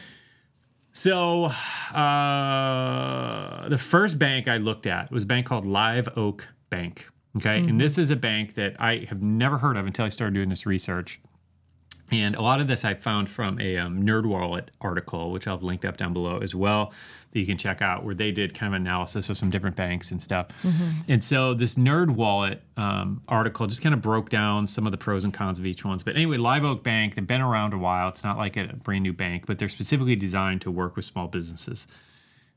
So, 0.92 1.44
uh, 1.94 3.68
the 3.68 3.78
first 3.78 4.18
bank 4.18 4.48
I 4.48 4.56
looked 4.56 4.86
at 4.86 5.10
was 5.10 5.22
a 5.22 5.26
bank 5.26 5.46
called 5.46 5.64
Live 5.64 6.08
Oak 6.16 6.48
Bank. 6.68 7.06
Okay. 7.36 7.58
And 7.58 7.80
this 7.80 7.96
is 7.96 8.10
a 8.10 8.16
bank 8.16 8.54
that 8.54 8.74
I 8.80 9.06
have 9.08 9.22
never 9.22 9.58
heard 9.58 9.76
of 9.76 9.86
until 9.86 10.04
I 10.04 10.08
started 10.08 10.34
doing 10.34 10.48
this 10.48 10.66
research. 10.66 11.20
And 12.12 12.34
a 12.34 12.42
lot 12.42 12.60
of 12.60 12.66
this 12.66 12.84
I 12.84 12.94
found 12.94 13.28
from 13.28 13.60
a 13.60 13.76
um, 13.76 14.02
NerdWallet 14.02 14.68
article, 14.80 15.30
which 15.30 15.46
I'll 15.46 15.56
have 15.56 15.62
linked 15.62 15.84
up 15.84 15.96
down 15.96 16.12
below 16.12 16.38
as 16.38 16.54
well, 16.56 16.92
that 17.30 17.38
you 17.38 17.46
can 17.46 17.56
check 17.56 17.80
out, 17.82 18.04
where 18.04 18.14
they 18.16 18.32
did 18.32 18.52
kind 18.52 18.74
of 18.74 18.80
analysis 18.80 19.30
of 19.30 19.36
some 19.38 19.48
different 19.50 19.76
banks 19.76 20.10
and 20.10 20.20
stuff. 20.20 20.48
And 21.06 21.22
so 21.22 21.54
this 21.54 21.76
NerdWallet 21.76 22.58
um, 22.76 23.22
article 23.28 23.68
just 23.68 23.80
kind 23.82 23.94
of 23.94 24.02
broke 24.02 24.28
down 24.28 24.66
some 24.66 24.86
of 24.86 24.92
the 24.92 24.98
pros 24.98 25.22
and 25.22 25.32
cons 25.32 25.60
of 25.60 25.66
each 25.66 25.84
ones. 25.84 26.02
But 26.02 26.16
anyway, 26.16 26.38
Live 26.38 26.64
Oak 26.64 26.82
Bank, 26.82 27.14
they've 27.14 27.26
been 27.26 27.40
around 27.40 27.74
a 27.74 27.78
while. 27.78 28.08
It's 28.08 28.24
not 28.24 28.36
like 28.36 28.56
a 28.56 28.64
brand 28.82 29.04
new 29.04 29.12
bank, 29.12 29.46
but 29.46 29.58
they're 29.58 29.68
specifically 29.68 30.16
designed 30.16 30.62
to 30.62 30.70
work 30.72 30.96
with 30.96 31.04
small 31.04 31.28
businesses, 31.28 31.86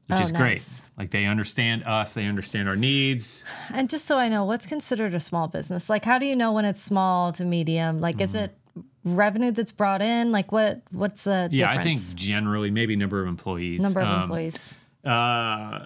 which 0.07 0.17
Oh, 0.17 0.23
is 0.23 0.31
great. 0.31 0.67
Like 0.97 1.11
they 1.11 1.25
understand 1.25 1.83
us, 1.83 2.15
they 2.15 2.25
understand 2.25 2.67
our 2.67 2.75
needs. 2.75 3.45
And 3.71 3.87
just 3.87 4.05
so 4.05 4.17
I 4.17 4.29
know, 4.29 4.45
what's 4.45 4.65
considered 4.65 5.13
a 5.13 5.19
small 5.19 5.47
business? 5.47 5.89
Like, 5.91 6.03
how 6.05 6.17
do 6.17 6.25
you 6.25 6.35
know 6.35 6.51
when 6.51 6.65
it's 6.65 6.81
small 6.81 7.31
to 7.33 7.45
medium? 7.45 7.99
Like, 7.99 8.19
is 8.19 8.29
Mm-hmm. 8.33 8.45
it 8.45 8.57
revenue 9.03 9.51
that's 9.51 9.71
brought 9.71 10.01
in? 10.01 10.31
Like, 10.31 10.51
what? 10.51 10.81
What's 10.91 11.23
the 11.25 11.49
Yeah, 11.51 11.69
I 11.71 11.81
think 11.83 11.99
generally 12.15 12.71
maybe 12.71 12.95
number 12.95 13.21
of 13.21 13.27
employees. 13.27 13.81
number 13.81 14.01
of 14.01 14.07
Um, 14.07 14.21
employees. 14.23 14.73
Uh, 15.03 15.85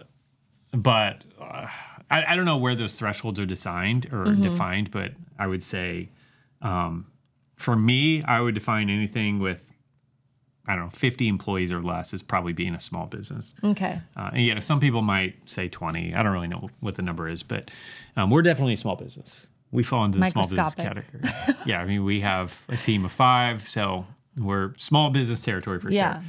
but 0.71 1.23
uh, 1.41 1.67
I, 2.11 2.25
I 2.33 2.35
don't 2.35 2.45
know 2.45 2.57
where 2.57 2.75
those 2.75 2.93
thresholds 2.93 3.39
are 3.39 3.45
designed 3.45 4.07
or 4.11 4.25
Mm-hmm. 4.25 4.41
defined, 4.41 4.91
but 4.91 5.11
I 5.39 5.47
would 5.47 5.63
say 5.63 6.09
um, 6.61 7.07
for 7.55 7.75
me, 7.75 8.21
I 8.23 8.41
would 8.41 8.53
define 8.55 8.89
anything 8.89 9.39
with, 9.39 9.71
I 10.67 10.75
don't 10.75 10.85
know, 10.85 10.89
50 10.91 11.27
employees 11.27 11.71
or 11.71 11.81
less 11.81 12.13
as 12.13 12.21
probably 12.21 12.53
being 12.53 12.75
a 12.75 12.79
small 12.79 13.05
business. 13.07 13.55
Okay. 13.63 13.99
Uh, 14.15 14.29
and 14.33 14.41
yeah, 14.45 14.59
some 14.59 14.79
people 14.79 15.01
might 15.01 15.35
say 15.49 15.67
20. 15.69 16.13
I 16.13 16.21
don't 16.23 16.33
really 16.33 16.47
know 16.47 16.69
what 16.81 16.95
the 16.95 17.01
number 17.01 17.27
is, 17.27 17.41
but 17.43 17.71
um, 18.15 18.29
we're 18.29 18.41
definitely 18.43 18.73
a 18.73 18.77
small 18.77 18.95
business. 18.95 19.47
We 19.71 19.83
fall 19.83 20.05
into 20.05 20.17
the 20.19 20.25
small 20.27 20.43
business 20.45 20.75
category. 20.75 21.19
yeah, 21.65 21.81
I 21.81 21.85
mean, 21.85 22.03
we 22.05 22.21
have 22.21 22.57
a 22.69 22.77
team 22.77 23.03
of 23.05 23.11
five, 23.11 23.67
so 23.67 24.05
we're 24.37 24.73
small 24.77 25.09
business 25.09 25.41
territory 25.41 25.79
for 25.79 25.91
Yeah. 25.91 26.21
sure. 26.21 26.23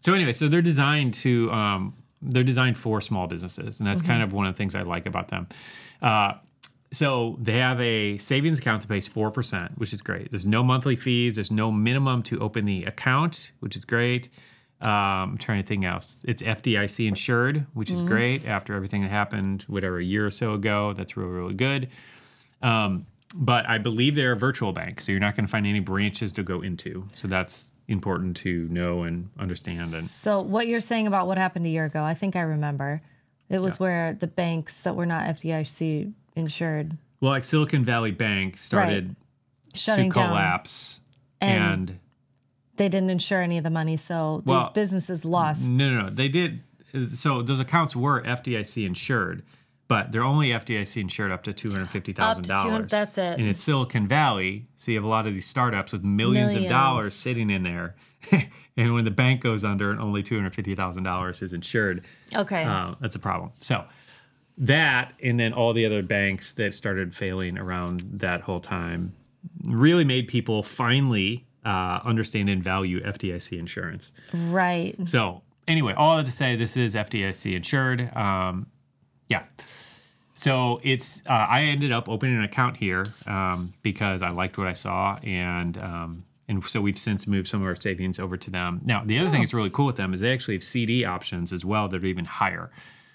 So 0.00 0.12
anyway, 0.14 0.32
so 0.32 0.46
they're 0.48 0.62
designed 0.62 1.14
to 1.14 1.50
um, 1.50 1.94
they're 2.22 2.44
designed 2.44 2.78
for 2.78 3.00
small 3.00 3.26
businesses, 3.26 3.80
and 3.80 3.88
that's 3.88 4.02
kind 4.02 4.22
of 4.22 4.32
one 4.32 4.46
of 4.46 4.54
the 4.54 4.58
things 4.58 4.74
I 4.74 4.82
like 4.82 5.06
about 5.06 5.28
them. 5.28 5.48
Uh, 6.00 6.34
so 6.92 7.36
they 7.42 7.58
have 7.58 7.80
a 7.80 8.16
savings 8.18 8.60
account 8.60 8.82
that 8.82 8.88
pays 8.88 9.08
four 9.08 9.30
percent, 9.32 9.76
which 9.78 9.92
is 9.92 10.00
great. 10.02 10.30
There's 10.30 10.46
no 10.46 10.62
monthly 10.62 10.94
fees. 10.96 11.34
There's 11.34 11.50
no 11.50 11.72
minimum 11.72 12.22
to 12.24 12.38
open 12.38 12.64
the 12.66 12.84
account, 12.84 13.50
which 13.60 13.74
is 13.74 13.84
great. 13.84 14.28
Um, 14.80 14.90
I'm 14.90 15.38
trying 15.38 15.62
to 15.62 15.66
think 15.66 15.84
else. 15.84 16.22
It's 16.28 16.42
FDIC 16.42 17.08
insured, 17.08 17.66
which 17.74 17.90
is 17.90 18.02
great. 18.02 18.46
After 18.46 18.74
everything 18.74 19.02
that 19.02 19.10
happened, 19.10 19.62
whatever 19.68 19.98
a 19.98 20.04
year 20.04 20.26
or 20.26 20.30
so 20.30 20.52
ago, 20.52 20.92
that's 20.92 21.16
really 21.16 21.30
really 21.30 21.54
good. 21.54 21.88
Um, 22.62 23.06
but 23.34 23.68
I 23.68 23.78
believe 23.78 24.14
they're 24.14 24.32
a 24.32 24.36
virtual 24.36 24.72
bank, 24.72 25.00
so 25.00 25.12
you're 25.12 25.20
not 25.20 25.36
going 25.36 25.44
to 25.46 25.50
find 25.50 25.66
any 25.66 25.80
branches 25.80 26.32
to 26.34 26.42
go 26.42 26.62
into. 26.62 27.06
So 27.14 27.28
that's 27.28 27.72
important 27.88 28.36
to 28.38 28.66
know 28.68 29.02
and 29.02 29.28
understand. 29.38 29.80
And 29.80 29.88
So, 29.88 30.40
what 30.40 30.66
you're 30.66 30.80
saying 30.80 31.06
about 31.06 31.26
what 31.26 31.36
happened 31.38 31.66
a 31.66 31.68
year 31.68 31.84
ago, 31.84 32.02
I 32.02 32.14
think 32.14 32.36
I 32.36 32.40
remember. 32.40 33.02
It 33.48 33.60
was 33.60 33.78
where 33.78 34.14
the 34.14 34.26
banks 34.26 34.78
that 34.78 34.96
were 34.96 35.06
not 35.06 35.26
FDIC 35.26 36.12
insured 36.34 36.96
well, 37.20 37.30
like 37.30 37.44
Silicon 37.44 37.84
Valley 37.84 38.10
Bank 38.10 38.56
started 38.58 39.14
shutting 39.74 40.10
to 40.10 40.14
down. 40.18 40.28
collapse, 40.30 41.00
And- 41.40 41.62
and 41.90 41.98
They 42.76 42.88
didn't 42.90 43.08
insure 43.10 43.40
any 43.40 43.56
of 43.56 43.64
the 43.64 43.70
money, 43.70 43.96
so 43.96 44.42
Well, 44.44 44.64
these 44.64 44.72
businesses 44.74 45.24
lost. 45.24 45.70
No, 45.72 45.88
no, 45.94 46.02
no. 46.02 46.10
They 46.10 46.28
did. 46.28 46.62
so 47.10 47.40
those 47.42 47.60
accounts 47.60 47.94
were 47.96 48.20
FDIC 48.22 48.84
insured, 48.84 49.42
but 49.88 50.10
they're 50.12 50.24
only 50.24 50.48
FDIC 50.50 51.00
insured 51.00 51.30
up 51.30 51.42
to 51.44 51.52
two 51.52 51.70
hundred 51.70 51.90
fifty 51.90 52.12
thousand 52.12 52.50
Up 52.50 52.58
to 52.62 52.62
200 52.64 52.70
dollars. 52.88 52.90
that's 52.90 53.18
it. 53.18 53.38
And 53.38 53.48
it's 53.48 53.60
Silicon 53.60 54.06
Valley, 54.08 54.66
so 54.76 54.90
you 54.90 54.96
have 54.98 55.04
a 55.04 55.08
lot 55.08 55.26
of 55.26 55.34
these 55.34 55.46
startups 55.46 55.92
with 55.92 56.02
millions, 56.04 56.54
of 56.54 56.66
dollars 56.68 57.14
sitting 57.14 57.50
in 57.50 57.62
there. 57.62 57.94
and 58.76 58.92
when 58.94 59.04
the 59.04 59.10
bank 59.10 59.40
goes 59.40 59.62
under 59.64 59.90
and 59.90 60.00
only 60.00 60.22
two 60.22 60.34
hundred 60.36 60.54
fifty 60.54 60.74
thousand 60.74 61.02
dollars 61.04 61.42
is 61.42 61.52
insured, 61.52 62.04
Okay. 62.34 62.64
uh, 62.64 62.94
that's 63.00 63.14
a 63.16 63.20
problem. 63.20 63.52
So 63.60 63.84
that, 64.58 65.12
and 65.22 65.38
then 65.38 65.52
all 65.52 65.72
the 65.72 65.84
other 65.86 66.02
banks 66.02 66.52
that 66.54 66.74
started 66.74 67.14
failing 67.14 67.58
around 67.58 68.02
that 68.14 68.40
whole 68.40 68.60
time, 68.60 69.12
really 69.64 70.04
made 70.04 70.28
people 70.28 70.62
finally 70.62 71.44
uh, 71.64 72.00
understand 72.04 72.48
and 72.48 72.62
value 72.64 73.00
FDIC 73.02 73.58
insurance. 73.58 74.12
right. 74.32 74.96
So 75.08 75.42
anyway, 75.68 75.92
all 75.94 76.16
that 76.16 76.26
to 76.26 76.32
say, 76.32 76.56
this 76.56 76.76
is 76.76 76.94
FDIC 76.94 77.54
insured. 77.54 78.10
Um, 78.16 78.66
yeah. 79.28 79.44
So 80.34 80.80
it's 80.82 81.22
uh, 81.26 81.32
I 81.32 81.62
ended 81.62 81.92
up 81.92 82.08
opening 82.08 82.36
an 82.36 82.44
account 82.44 82.76
here 82.76 83.06
um, 83.26 83.72
because 83.82 84.22
I 84.22 84.30
liked 84.30 84.58
what 84.58 84.66
I 84.66 84.74
saw, 84.74 85.18
and 85.22 85.78
um, 85.78 86.24
and 86.46 86.62
so 86.62 86.80
we've 86.80 86.98
since 86.98 87.26
moved 87.26 87.48
some 87.48 87.62
of 87.62 87.66
our 87.66 87.74
savings 87.74 88.18
over 88.18 88.36
to 88.36 88.50
them. 88.50 88.80
Now 88.84 89.02
the 89.04 89.18
other 89.18 89.30
thing 89.30 89.40
that's 89.40 89.54
really 89.54 89.70
cool 89.70 89.86
with 89.86 89.96
them 89.96 90.12
is 90.12 90.20
they 90.20 90.32
actually 90.32 90.54
have 90.54 90.62
CD 90.62 91.04
options 91.04 91.52
as 91.52 91.64
well 91.64 91.88
that 91.88 92.02
are 92.02 92.06
even 92.06 92.26
higher. 92.26 92.70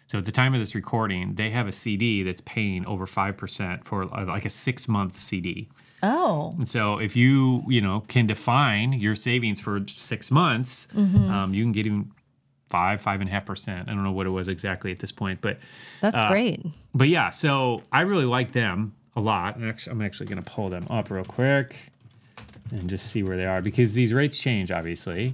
So 0.08 0.18
at 0.18 0.25
the 0.25 0.32
time 0.32 0.53
of 0.53 0.60
this 0.60 0.75
recording, 0.75 1.36
they 1.36 1.51
have 1.51 1.68
a 1.68 1.72
CD 1.72 2.24
that's 2.24 2.41
paying 2.41 2.86
over 2.86 3.06
five 3.06 3.38
percent 3.38 3.86
for 3.86 4.03
uh, 4.13 4.25
like 4.25 4.46
a 4.46 4.50
six 4.50 4.88
month 4.88 5.18
CD. 5.18 5.70
Oh. 6.03 6.51
And 6.58 6.68
so 6.68 6.98
if 6.98 7.15
you, 7.15 7.63
you 7.68 7.80
know, 7.80 8.03
can 8.08 8.25
define 8.25 8.94
your 8.94 9.13
savings 9.13 9.62
for 9.62 9.82
six 9.88 10.32
months, 10.32 10.88
um, 11.30 11.53
you 11.53 11.63
can 11.63 11.72
get 11.72 11.86
even 11.86 12.12
five, 12.71 13.01
five 13.01 13.21
and 13.21 13.29
a 13.29 13.33
half 13.33 13.45
percent. 13.45 13.87
I 13.89 13.93
don't 13.93 14.03
know 14.03 14.11
what 14.11 14.25
it 14.25 14.31
was 14.31 14.47
exactly 14.47 14.91
at 14.91 14.99
this 14.99 15.11
point, 15.11 15.39
but 15.41 15.57
That's 16.01 16.19
great. 16.29 16.65
but 16.95 17.07
yeah, 17.09 17.29
so 17.29 17.83
I 17.91 18.01
really 18.01 18.25
like 18.25 18.51
them 18.53 18.93
a 19.15 19.21
lot. 19.21 19.57
And 19.57 19.65
I'm 19.89 20.01
actually 20.01 20.25
going 20.27 20.41
to 20.41 20.49
pull 20.49 20.69
them 20.69 20.87
up 20.89 21.11
real 21.11 21.25
quick 21.25 21.91
and 22.71 22.89
just 22.89 23.07
see 23.07 23.21
where 23.23 23.35
they 23.37 23.45
are 23.45 23.61
because 23.61 23.93
these 23.93 24.13
rates 24.13 24.37
change, 24.39 24.71
obviously. 24.71 25.33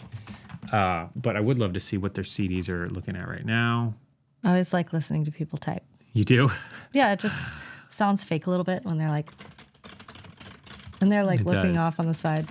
Uh, 0.72 1.08
but 1.15 1.38
I 1.38 1.39
would 1.39 1.60
love 1.60 1.74
to 1.74 1.79
see 1.79 1.98
what 1.98 2.13
their 2.15 2.24
CDs 2.25 2.67
are 2.67 2.89
looking 2.89 3.15
at 3.15 3.27
right 3.27 3.46
now. 3.46 3.94
I 4.44 4.50
always 4.50 4.74
like 4.74 4.91
listening 4.91 5.24
to 5.25 5.32
people 5.32 5.58
type. 5.58 5.84
You 6.13 6.24
do? 6.24 6.50
Yeah, 6.94 7.12
it 7.13 7.20
just 7.20 7.51
sounds 7.89 8.24
fake 8.24 8.48
a 8.48 8.50
little 8.50 8.63
bit 8.65 8.84
when 8.84 8.98
they're 8.98 9.10
like, 9.10 9.29
and 11.00 11.12
they're 11.12 11.24
like 11.24 11.41
It 11.41 11.46
looking 11.46 11.74
does. 11.75 11.82
off 11.82 12.00
on 12.00 12.08
the 12.08 12.13
side. 12.13 12.48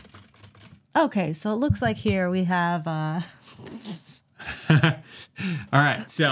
Okay, 0.94 1.32
so 1.32 1.52
it 1.52 1.56
looks 1.56 1.82
like 1.82 1.96
here 1.96 2.30
we 2.30 2.44
have. 2.44 2.86
uh 2.86 3.20
All 5.72 5.80
right. 5.80 6.10
So 6.10 6.26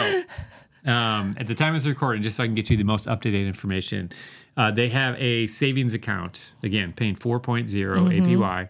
um, 0.85 1.33
at 1.39 1.47
the 1.47 1.55
time 1.55 1.75
of 1.75 1.83
this 1.83 1.89
recording, 1.89 2.23
just 2.23 2.37
so 2.37 2.43
I 2.43 2.47
can 2.47 2.55
get 2.55 2.71
you 2.71 2.77
the 2.77 2.85
most 2.85 3.07
up 3.09 3.23
to 3.23 3.31
date 3.31 3.47
information, 3.47 4.11
uh, 4.57 4.71
they 4.71 4.89
have 4.89 5.17
a 5.21 5.47
savings 5.47 5.95
account, 5.95 6.55
again, 6.63 6.93
paying 6.93 7.17
4.0 7.17 7.69
APY. 7.71 8.69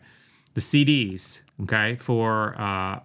The 0.54 0.60
CDs, 0.60 1.40
okay, 1.62 1.96
for 1.96 2.58
uh, 2.60 3.00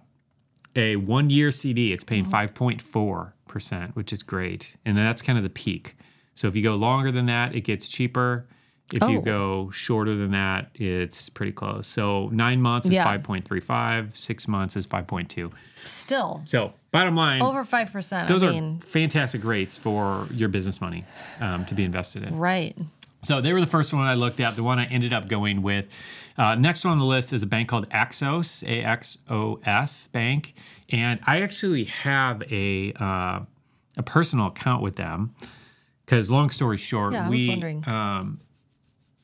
a 0.76 0.96
one 0.96 1.30
year 1.30 1.50
CD, 1.50 1.92
it's 1.92 2.04
paying 2.04 2.24
5.4%, 2.24 3.94
which 3.96 4.12
is 4.12 4.22
great. 4.22 4.76
And 4.84 4.96
that's 4.96 5.20
kind 5.22 5.36
of 5.36 5.44
the 5.44 5.50
peak. 5.50 5.96
So 6.34 6.48
if 6.48 6.56
you 6.56 6.62
go 6.62 6.74
longer 6.76 7.10
than 7.10 7.26
that, 7.26 7.54
it 7.54 7.62
gets 7.62 7.88
cheaper. 7.88 8.46
If 8.92 9.02
you 9.08 9.18
Oh. 9.18 9.20
go 9.20 9.70
shorter 9.70 10.14
than 10.16 10.32
that, 10.32 10.70
it's 10.74 11.28
pretty 11.28 11.52
close. 11.52 11.86
So 11.86 12.28
nine 12.32 12.60
months 12.60 12.86
is 12.88 12.94
Yeah. 12.94 13.04
5.35, 13.04 14.16
six 14.16 14.48
months 14.48 14.76
is 14.76 14.86
5.2. 14.86 15.52
Still 15.84 16.42
So 16.46 16.72
bottom 16.90 17.14
line, 17.14 17.40
over 17.42 17.64
five 17.64 17.92
percent. 17.92 18.28
those 18.28 18.42
I 18.42 18.48
are 18.48 18.52
mean, 18.52 18.80
fantastic 18.80 19.44
rates 19.44 19.78
for 19.78 20.26
your 20.32 20.48
business 20.48 20.80
money 20.80 21.04
um, 21.40 21.64
to 21.66 21.74
be 21.74 21.84
invested 21.84 22.22
in. 22.24 22.36
right. 22.36 22.76
So 23.22 23.40
they 23.42 23.52
were 23.52 23.60
the 23.60 23.66
first 23.66 23.92
one 23.92 24.06
I 24.06 24.14
looked 24.14 24.40
at, 24.40 24.56
the 24.56 24.62
one 24.62 24.78
I 24.78 24.86
ended 24.86 25.12
up 25.12 25.28
going 25.28 25.60
with. 25.60 25.86
Uh, 26.38 26.54
next 26.54 26.84
one 26.86 26.92
on 26.92 26.98
the 26.98 27.04
list 27.04 27.34
is 27.34 27.42
a 27.42 27.46
bank 27.46 27.68
called 27.68 27.86
Axos, 27.90 28.62
A 28.66 28.82
X 28.82 29.18
O 29.28 29.60
S 29.64 30.06
Bank, 30.08 30.54
and 30.88 31.20
I 31.26 31.42
actually 31.42 31.84
have 31.84 32.42
a 32.50 32.94
uh, 32.98 33.40
a 33.98 34.02
personal 34.04 34.46
account 34.46 34.82
with 34.82 34.96
them. 34.96 35.34
Because 36.06 36.30
long 36.30 36.48
story 36.50 36.78
short, 36.78 37.12
Yeah, 37.12 37.26
I 37.26 37.28
was 37.28 37.40
we 37.40 37.48
wondering. 37.50 37.84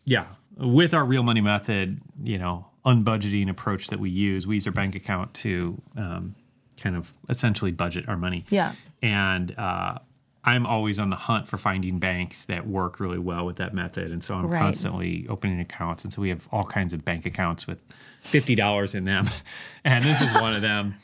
Yeah, 0.06 0.26
with 0.56 0.94
our 0.94 1.04
real 1.04 1.22
money 1.22 1.42
method, 1.42 2.00
you 2.22 2.38
know, 2.38 2.66
unbudgeting 2.86 3.50
approach 3.50 3.88
that 3.88 4.00
we 4.00 4.08
use, 4.08 4.46
we 4.46 4.54
use 4.54 4.66
our 4.66 4.72
bank 4.72 4.94
account 4.94 5.34
to 5.34 5.80
um, 5.96 6.34
kind 6.80 6.96
of 6.96 7.12
essentially 7.28 7.72
budget 7.72 8.08
our 8.08 8.16
money. 8.16 8.44
Yeah. 8.48 8.72
And 9.02 9.52
uh, 9.58 9.98
I'm 10.44 10.64
always 10.64 10.98
on 11.00 11.10
the 11.10 11.16
hunt 11.16 11.48
for 11.48 11.58
finding 11.58 11.98
banks 11.98 12.44
that 12.44 12.66
work 12.66 13.00
really 13.00 13.18
well 13.18 13.44
with 13.44 13.56
that 13.56 13.74
method. 13.74 14.12
And 14.12 14.22
so 14.22 14.36
I'm 14.36 14.46
Right. 14.46 14.60
constantly 14.60 15.26
opening 15.28 15.58
accounts. 15.60 16.04
And 16.04 16.12
so 16.12 16.22
we 16.22 16.28
have 16.28 16.48
all 16.52 16.64
kinds 16.64 16.92
of 16.92 17.04
bank 17.04 17.26
accounts 17.26 17.66
with 17.66 17.82
$50 18.24 18.94
in 18.94 19.04
them. 19.04 19.28
and 19.84 20.02
this 20.04 20.20
is 20.22 20.32
one 20.34 20.54
of 20.54 20.62
them. 20.62 20.94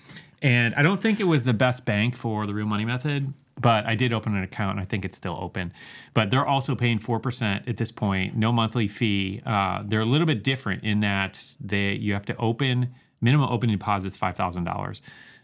And 0.41 0.75
I 0.77 0.83
don't 0.83 1.01
think 1.03 1.19
it 1.21 1.25
was 1.25 1.45
the 1.45 1.53
best 1.55 1.85
bank 1.85 2.17
for 2.17 2.47
the 2.47 2.55
real 2.55 2.67
money 2.67 2.85
method, 2.85 3.33
but 3.61 3.87
I 3.87 3.95
did 3.95 4.13
open 4.13 4.37
an 4.37 4.43
account 4.43 4.73
and 4.73 4.81
I 4.81 4.85
think 4.85 5.05
it's 5.05 5.17
still 5.17 5.39
open. 5.41 5.73
But 6.15 6.31
they're 6.31 6.47
also 6.47 6.75
paying 6.75 6.99
4% 6.99 7.69
at 7.69 7.77
this 7.77 7.93
point, 7.93 8.37
no 8.37 8.53
monthly 8.53 8.89
fee. 8.89 9.43
Uh, 9.45 9.83
they're 9.85 10.01
a 10.01 10.07
little 10.07 10.27
bit 10.27 10.43
different 10.43 10.85
in 10.85 11.01
that 11.01 11.55
they 11.61 11.93
you 11.93 12.15
have 12.15 12.27
to 12.27 12.37
open 12.37 12.95
minimum 13.21 13.49
opening 13.51 13.77
deposits 13.77 14.17
$5,000. 14.17 15.01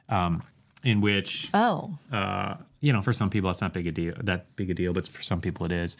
Um, 0.08 0.42
in 0.84 1.00
which 1.00 1.50
Oh, 1.52 1.98
uh, 2.12 2.54
you 2.80 2.92
know, 2.92 3.02
for 3.02 3.12
some 3.12 3.30
people 3.30 3.48
that's 3.48 3.60
not 3.60 3.72
big 3.72 3.86
a 3.88 3.92
deal, 3.92 4.14
that 4.22 4.54
big 4.56 4.70
a 4.70 4.74
deal, 4.74 4.92
but 4.92 5.06
for 5.08 5.22
some 5.22 5.40
people 5.40 5.66
it 5.66 5.72
is. 5.72 5.96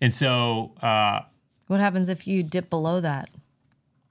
And 0.00 0.12
so 0.12 0.72
uh, 0.82 1.20
what 1.68 1.80
happens 1.80 2.08
if 2.08 2.26
you 2.26 2.42
dip 2.42 2.68
below 2.70 3.00
that? 3.00 3.28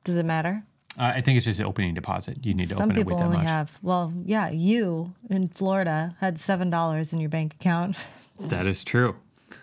Does 0.03 0.15
it 0.15 0.25
matter? 0.25 0.63
I 0.97 1.21
think 1.21 1.35
it's 1.37 1.45
just 1.45 1.59
an 1.59 1.65
opening 1.65 1.93
deposit. 1.93 2.45
You 2.45 2.53
need 2.53 2.69
to 2.69 2.75
Some 2.75 2.89
open 2.91 3.01
it 3.01 3.05
with 3.05 3.17
that 3.17 3.25
only 3.25 3.37
much. 3.37 3.47
have. 3.47 3.77
Well, 3.81 4.13
yeah, 4.23 4.49
you 4.49 5.13
in 5.29 5.47
Florida 5.47 6.15
had 6.19 6.39
seven 6.39 6.69
dollars 6.69 7.11
in 7.13 7.19
your 7.19 7.29
bank 7.29 7.53
account. 7.55 7.97
That 8.39 8.67
is 8.67 8.83
true. 8.83 9.15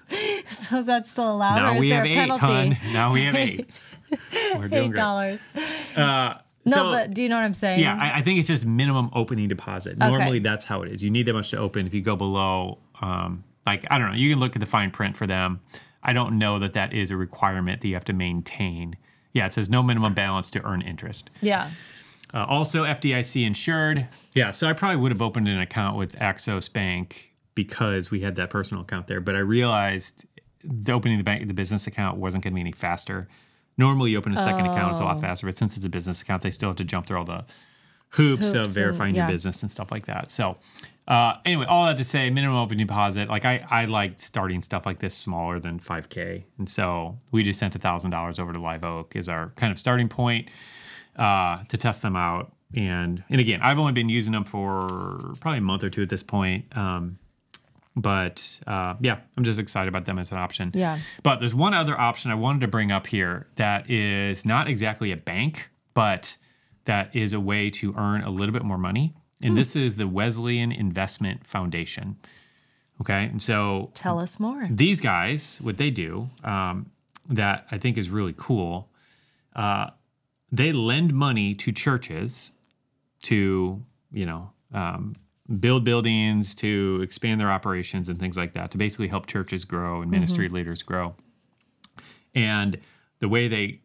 so 0.49 0.79
is 0.79 0.87
that 0.87 1.07
still 1.07 1.31
allowed, 1.31 1.57
now 1.57 1.73
or 1.73 1.75
is 1.75 1.81
we 1.81 1.91
there 1.91 1.99
have 1.99 2.07
a 2.07 2.11
eight, 2.11 2.17
penalty? 2.17 2.47
hun. 2.47 2.77
Now 2.95 3.13
we 3.13 3.25
have 3.25 3.35
eight. 3.37 3.69
We're 4.57 4.69
doing 4.69 4.91
Eight 4.93 4.95
dollars. 4.95 5.47
Uh, 5.95 6.35
No, 6.65 6.73
so- 6.73 6.91
but 6.93 7.13
do 7.13 7.23
you 7.23 7.29
know 7.29 7.37
what 7.37 7.45
I'm 7.45 7.53
saying? 7.55 7.81
Yeah, 7.81 7.97
I, 8.01 8.19
I 8.19 8.23
think 8.23 8.39
it's 8.39 8.49
just 8.49 8.65
minimum 8.65 9.11
opening 9.13 9.49
deposit. 9.49 9.99
Normally, 9.99 10.39
that's 10.39 10.65
how 10.65 10.81
it 10.83 10.91
is. 10.93 11.03
You 11.03 11.11
need 11.11 11.27
that 11.27 11.35
much 11.35 11.51
to 11.51 11.59
open. 11.59 11.87
If 11.87 11.93
you 11.95 12.01
go 12.01 12.17
below, 12.17 12.79
um, 13.03 13.45
like 13.67 13.85
I 13.91 13.99
don't 13.99 14.11
know, 14.13 14.17
you 14.17 14.31
can 14.31 14.41
look 14.41 14.57
at 14.57 14.61
the 14.61 14.67
fine 14.67 14.91
print 14.91 15.17
for 15.19 15.27
them. 15.27 15.61
I 16.03 16.13
don't 16.15 16.39
know 16.39 16.59
that 16.59 16.73
that 16.73 16.93
is 16.95 17.11
a 17.11 17.17
requirement 17.17 17.81
that 17.83 17.89
you 17.89 17.95
have 17.95 18.05
to 18.07 18.13
maintain. 18.15 18.97
Yeah, 19.33 19.47
it 19.47 19.53
says 19.53 19.71
no 19.71 19.83
minimum 19.83 20.15
balance 20.15 20.51
to 20.51 20.63
earn 20.65 20.83
interest. 20.83 21.31
yeah. 21.41 21.71
Uh, 22.35 22.47
also, 22.49 22.85
FDIC 22.85 23.47
insured. 23.47 24.09
Yeah, 24.35 24.53
so 24.53 24.67
I 24.67 24.73
probably 24.73 24.97
would 24.97 25.13
have 25.13 25.21
opened 25.21 25.49
an 25.49 25.61
account 25.61 25.99
with 25.99 26.17
Axos 26.19 26.73
Bank 26.73 27.31
because 27.55 28.11
we 28.11 28.21
had 28.21 28.37
that 28.37 28.49
personal 28.49 28.83
account 28.85 29.07
there. 29.07 29.21
But 29.21 29.37
I 29.37 29.41
realized 29.41 30.25
the 30.65 30.93
opening 30.93 31.19
the 31.19 31.25
bank, 31.25 31.47
the 31.47 31.53
business 31.53 31.87
account 31.87 32.17
wasn't 32.17 32.43
going 32.43 32.53
to 32.53 32.55
be 32.55 32.63
any 32.63 32.73
faster. 32.73 33.29
Normally, 33.77 34.13
you 34.13 34.19
open 34.19 34.33
a 34.33 34.39
second 34.43 34.65
account, 34.65 34.93
it's 34.93 35.01
a 35.01 35.05
lot 35.05 35.19
Oh. 35.19 35.21
faster. 35.21 35.47
But 35.47 35.59
since 35.59 35.77
it's 35.77 35.85
a 35.85 35.91
business 35.91 36.23
account, 36.23 36.41
they 36.41 36.51
still 36.51 36.71
have 36.71 36.77
to 36.77 36.85
jump 36.85 37.07
through 37.07 37.19
all 37.19 37.25
the 37.27 37.45
hoops, 38.11 38.41
Hoops 38.45 38.53
of 38.55 38.57
and- 38.65 38.69
verifying 38.69 39.15
yeah. 39.15 39.25
your 39.27 39.33
business 39.35 39.61
and 39.61 39.71
stuff 39.71 39.91
like 39.93 40.07
that. 40.07 40.31
So, 40.31 40.57
uh, 41.09 41.35
anyway, 41.45 41.67
all 41.67 41.87
that 41.87 41.97
to 41.97 42.05
say, 42.05 42.31
minimum 42.31 42.57
opening 42.57 42.87
deposit. 42.87 43.29
Like 43.29 43.45
I, 43.45 43.67
I 43.69 43.85
like 43.87 44.21
starting 44.21 44.63
stuff 44.63 44.87
like 44.87 45.01
this 45.01 45.15
smaller 45.15 45.59
than 45.59 45.81
5K, 45.81 46.45
and 46.59 46.69
so 46.69 47.19
we 47.33 47.43
just 47.43 47.59
sent 47.59 47.75
thousand 47.75 48.11
dollars 48.11 48.39
over 48.39 48.53
to 48.53 48.61
Live 48.61 48.85
Oak 48.85 49.17
as 49.17 49.29
our 49.29 49.53
kind 49.57 49.73
of 49.73 49.79
starting 49.79 50.09
point 50.09 50.49
uh, 51.17 51.65
to 51.69 51.77
test 51.77 52.03
them 52.03 52.17
out. 52.17 52.53
And 52.75 53.23
and 53.29 53.41
again, 53.41 53.61
I've 53.63 53.79
only 53.79 53.93
been 53.93 54.09
using 54.09 54.33
them 54.33 54.45
for 54.45 55.35
probably 55.41 55.59
a 55.59 55.63
month 55.63 55.85
or 55.85 55.91
two 55.91 56.03
at 56.03 56.09
this 56.09 56.23
point. 56.23 56.77
Um, 56.77 57.19
but 57.95 58.61
uh, 58.67 58.95
yeah, 59.01 59.19
I'm 59.37 59.45
just 59.45 59.59
excited 59.59 59.89
about 59.89 60.07
them 60.07 60.19
as 60.19 60.33
an 60.33 60.39
option. 60.39 60.71
Yeah. 60.73 60.99
But 61.23 61.41
there's 61.41 61.55
one 61.55 61.75
other 61.75 61.99
option 61.99 62.31
I 62.31 62.35
wanted 62.35 62.61
to 62.61 62.69
bring 62.69 62.91
up 62.91 63.07
here 63.07 63.49
that 63.57 63.91
is 63.91 64.47
not 64.47 64.69
exactly 64.69 65.13
a 65.13 65.17
bank, 65.17 65.69
but 65.93 66.37
that 66.85 67.15
is 67.15 67.33
a 67.33 67.41
way 67.41 67.71
to 67.71 67.95
earn 67.97 68.23
a 68.23 68.31
little 68.31 68.53
bit 68.53 68.65
more 68.65 68.79
money. 68.79 69.15
And 69.43 69.57
this 69.57 69.75
is 69.77 69.97
the 69.97 70.07
Wesleyan 70.07 70.73
Investment 70.73 71.47
Foundation. 71.47 72.17
Okay. 73.01 73.25
And 73.25 73.43
so 73.43 73.91
Tell 73.95 74.19
us 74.19 74.39
more. 74.39 74.67
these 74.71 75.01
guys, 75.01 75.59
what 75.61 75.77
they 75.77 75.91
do 75.91 76.29
um, 76.45 76.91
that 77.29 77.67
I 77.71 77.79
think 77.79 77.99
is 77.99 78.11
really 78.11 78.35
cool, 78.37 78.89
uh, 79.57 79.91
they 80.53 80.73
lend 80.73 81.13
money 81.13 81.55
to 81.57 81.73
churches 81.73 82.53
to, 83.23 83.83
you 84.13 84.27
know, 84.27 84.51
um, 84.73 85.15
build 85.59 85.85
buildings, 85.85 86.55
to 86.57 87.01
expand 87.03 87.41
their 87.41 87.51
operations 87.51 88.09
and 88.09 88.19
things 88.19 88.37
like 88.37 88.53
that, 88.53 88.71
to 88.71 88.79
basically 88.79 89.09
help 89.09 89.27
churches 89.27 89.65
grow 89.65 90.03
and 90.03 90.11
ministry 90.11 90.49
leaders 90.49 90.83
grow. 90.83 91.15
And 92.35 92.79
the 93.19 93.29
way 93.29 93.49
they, 93.49 93.81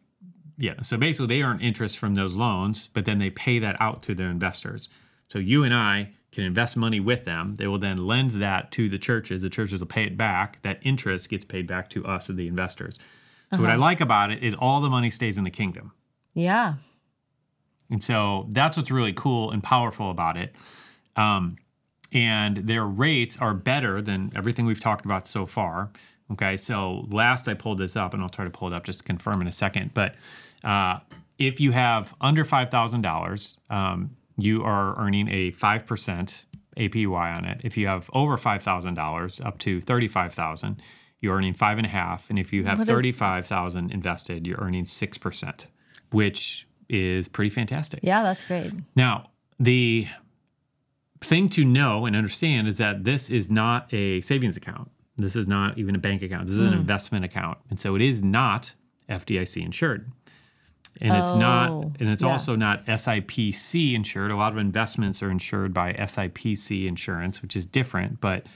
yeah, 0.56 0.80
so 0.82 0.96
basically 0.96 1.26
they 1.26 1.42
earn 1.42 1.60
interest 1.60 1.98
from 1.98 2.14
those 2.14 2.36
loans, 2.36 2.88
but 2.92 3.04
then 3.04 3.18
they 3.18 3.30
pay 3.30 3.58
that 3.58 3.76
out 3.80 4.02
to 4.02 4.14
their 4.14 4.30
investors. 4.30 4.88
So 5.28 5.38
you 5.38 5.64
and 5.64 5.74
I 5.74 6.10
can 6.32 6.44
invest 6.44 6.76
money 6.76 7.00
with 7.00 7.24
them. 7.24 7.56
They 7.56 7.66
will 7.66 7.78
then 7.78 8.06
lend 8.06 8.32
that 8.32 8.70
to 8.72 8.88
the 8.88 8.98
churches. 8.98 9.42
The 9.42 9.50
churches 9.50 9.80
will 9.80 9.86
pay 9.86 10.04
it 10.04 10.16
back. 10.16 10.60
That 10.62 10.78
interest 10.82 11.28
gets 11.30 11.44
paid 11.44 11.66
back 11.66 11.88
to 11.90 12.04
us, 12.04 12.26
the 12.26 12.48
investors. 12.48 12.98
So, 13.52 13.62
what 13.62 13.70
I 13.70 13.76
like 13.76 14.02
about 14.02 14.30
it 14.30 14.42
is 14.42 14.54
all 14.54 14.82
the 14.82 14.90
money 14.90 15.08
stays 15.08 15.38
in 15.38 15.44
the 15.44 15.50
kingdom. 15.50 15.92
Yeah. 16.34 16.74
And 17.90 18.02
so 18.02 18.46
that's 18.50 18.76
what's 18.76 18.90
really 18.90 19.14
cool 19.14 19.50
and 19.50 19.62
powerful 19.62 20.10
about 20.10 20.36
it. 20.36 20.54
Um, 21.16 21.56
and 22.12 22.58
their 22.58 22.86
rates 22.86 23.38
are 23.38 23.54
better 23.54 24.00
than 24.02 24.32
everything 24.34 24.66
we've 24.66 24.80
talked 24.80 25.04
about 25.04 25.26
so 25.26 25.46
far. 25.46 25.90
Okay, 26.30 26.56
so 26.58 27.06
last 27.10 27.48
I 27.48 27.54
pulled 27.54 27.78
this 27.78 27.96
up, 27.96 28.12
and 28.12 28.22
I'll 28.22 28.28
try 28.28 28.44
to 28.44 28.50
pull 28.50 28.68
it 28.68 28.74
up 28.74 28.84
just 28.84 28.98
to 28.98 29.04
confirm 29.04 29.40
in 29.40 29.48
a 29.48 29.52
second. 29.52 29.92
But 29.94 30.14
uh, 30.62 30.98
if 31.38 31.60
you 31.60 31.72
have 31.72 32.14
under 32.20 32.44
five 32.44 32.70
thousand 32.70 32.98
um, 32.98 33.02
dollars, 33.02 33.56
you 34.38 34.62
are 34.62 34.98
earning 34.98 35.28
a 35.28 35.50
five 35.50 35.84
percent 35.86 36.46
APY 36.76 37.36
on 37.36 37.44
it. 37.44 37.60
If 37.64 37.76
you 37.76 37.88
have 37.88 38.08
over 38.14 38.36
five 38.36 38.62
thousand 38.62 38.94
dollars, 38.94 39.40
up 39.40 39.58
to 39.58 39.80
thirty-five 39.80 40.32
thousand, 40.32 40.80
you're 41.20 41.34
earning 41.34 41.54
five 41.54 41.76
and 41.78 41.86
a 41.86 41.90
half. 41.90 42.30
And 42.30 42.38
if 42.38 42.52
you 42.52 42.64
have 42.64 42.78
What 42.78 42.88
is- 42.88 42.94
thirty-five 42.94 43.46
thousand 43.46 43.92
invested, 43.92 44.46
you're 44.46 44.60
earning 44.60 44.84
six 44.84 45.18
percent, 45.18 45.66
which 46.12 46.66
is 46.88 47.28
pretty 47.28 47.50
fantastic. 47.50 48.00
Yeah, 48.02 48.22
that's 48.22 48.44
great. 48.44 48.72
Now, 48.96 49.30
the 49.58 50.06
thing 51.20 51.48
to 51.50 51.64
know 51.64 52.06
and 52.06 52.14
understand 52.14 52.68
is 52.68 52.78
that 52.78 53.04
this 53.04 53.28
is 53.28 53.50
not 53.50 53.92
a 53.92 54.20
savings 54.20 54.56
account. 54.56 54.90
This 55.16 55.34
is 55.34 55.48
not 55.48 55.76
even 55.78 55.96
a 55.96 55.98
bank 55.98 56.22
account. 56.22 56.46
This 56.46 56.54
is 56.54 56.62
an 56.62 56.72
hmm. 56.72 56.78
investment 56.78 57.24
account. 57.24 57.58
And 57.70 57.80
so 57.80 57.96
it 57.96 58.02
is 58.02 58.22
not 58.22 58.72
FDIC 59.08 59.64
insured. 59.64 60.12
And 61.00 61.12
it's 61.14 61.34
not 61.34 61.70
Oh, 61.70 61.92
and 62.00 62.08
it's 62.08 62.22
yeah. 62.22 62.28
also 62.28 62.56
not 62.56 62.84
SIPC 62.86 63.94
insured. 63.94 64.30
A 64.30 64.36
lot 64.36 64.52
of 64.52 64.58
investments 64.58 65.22
are 65.22 65.30
insured 65.30 65.72
by 65.74 65.92
SIPC 65.92 66.86
insurance, 66.86 67.40
which 67.42 67.54
is 67.56 67.66
different, 67.66 68.20
but 68.20 68.46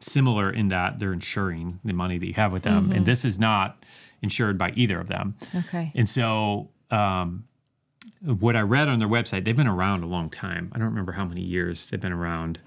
similar 0.00 0.50
in 0.50 0.68
that 0.68 0.98
they're 0.98 1.12
insuring 1.12 1.80
the 1.84 1.92
money 1.92 2.18
that 2.18 2.26
you 2.26 2.34
have 2.34 2.52
with 2.52 2.62
them. 2.62 2.84
Mm-hmm. 2.84 2.92
And 2.92 3.06
this 3.06 3.24
is 3.24 3.38
not 3.38 3.84
insured 4.22 4.56
by 4.58 4.70
either 4.76 5.00
of 5.00 5.08
them. 5.08 5.34
Okay. 5.54 5.92
And 5.94 6.08
so, 6.08 6.68
um, 6.90 7.44
what 8.22 8.56
I 8.56 8.60
read 8.62 8.88
on 8.88 8.98
their 8.98 9.08
website, 9.08 9.44
they've 9.44 9.56
been 9.56 9.66
around 9.68 10.02
a 10.02 10.06
long 10.06 10.28
time. 10.30 10.70
I 10.74 10.78
don't 10.78 10.88
remember 10.88 11.12
how 11.12 11.24
many 11.24 11.42
years 11.42 11.86
they've 11.86 12.00
been 12.00 12.12
around, 12.12 12.58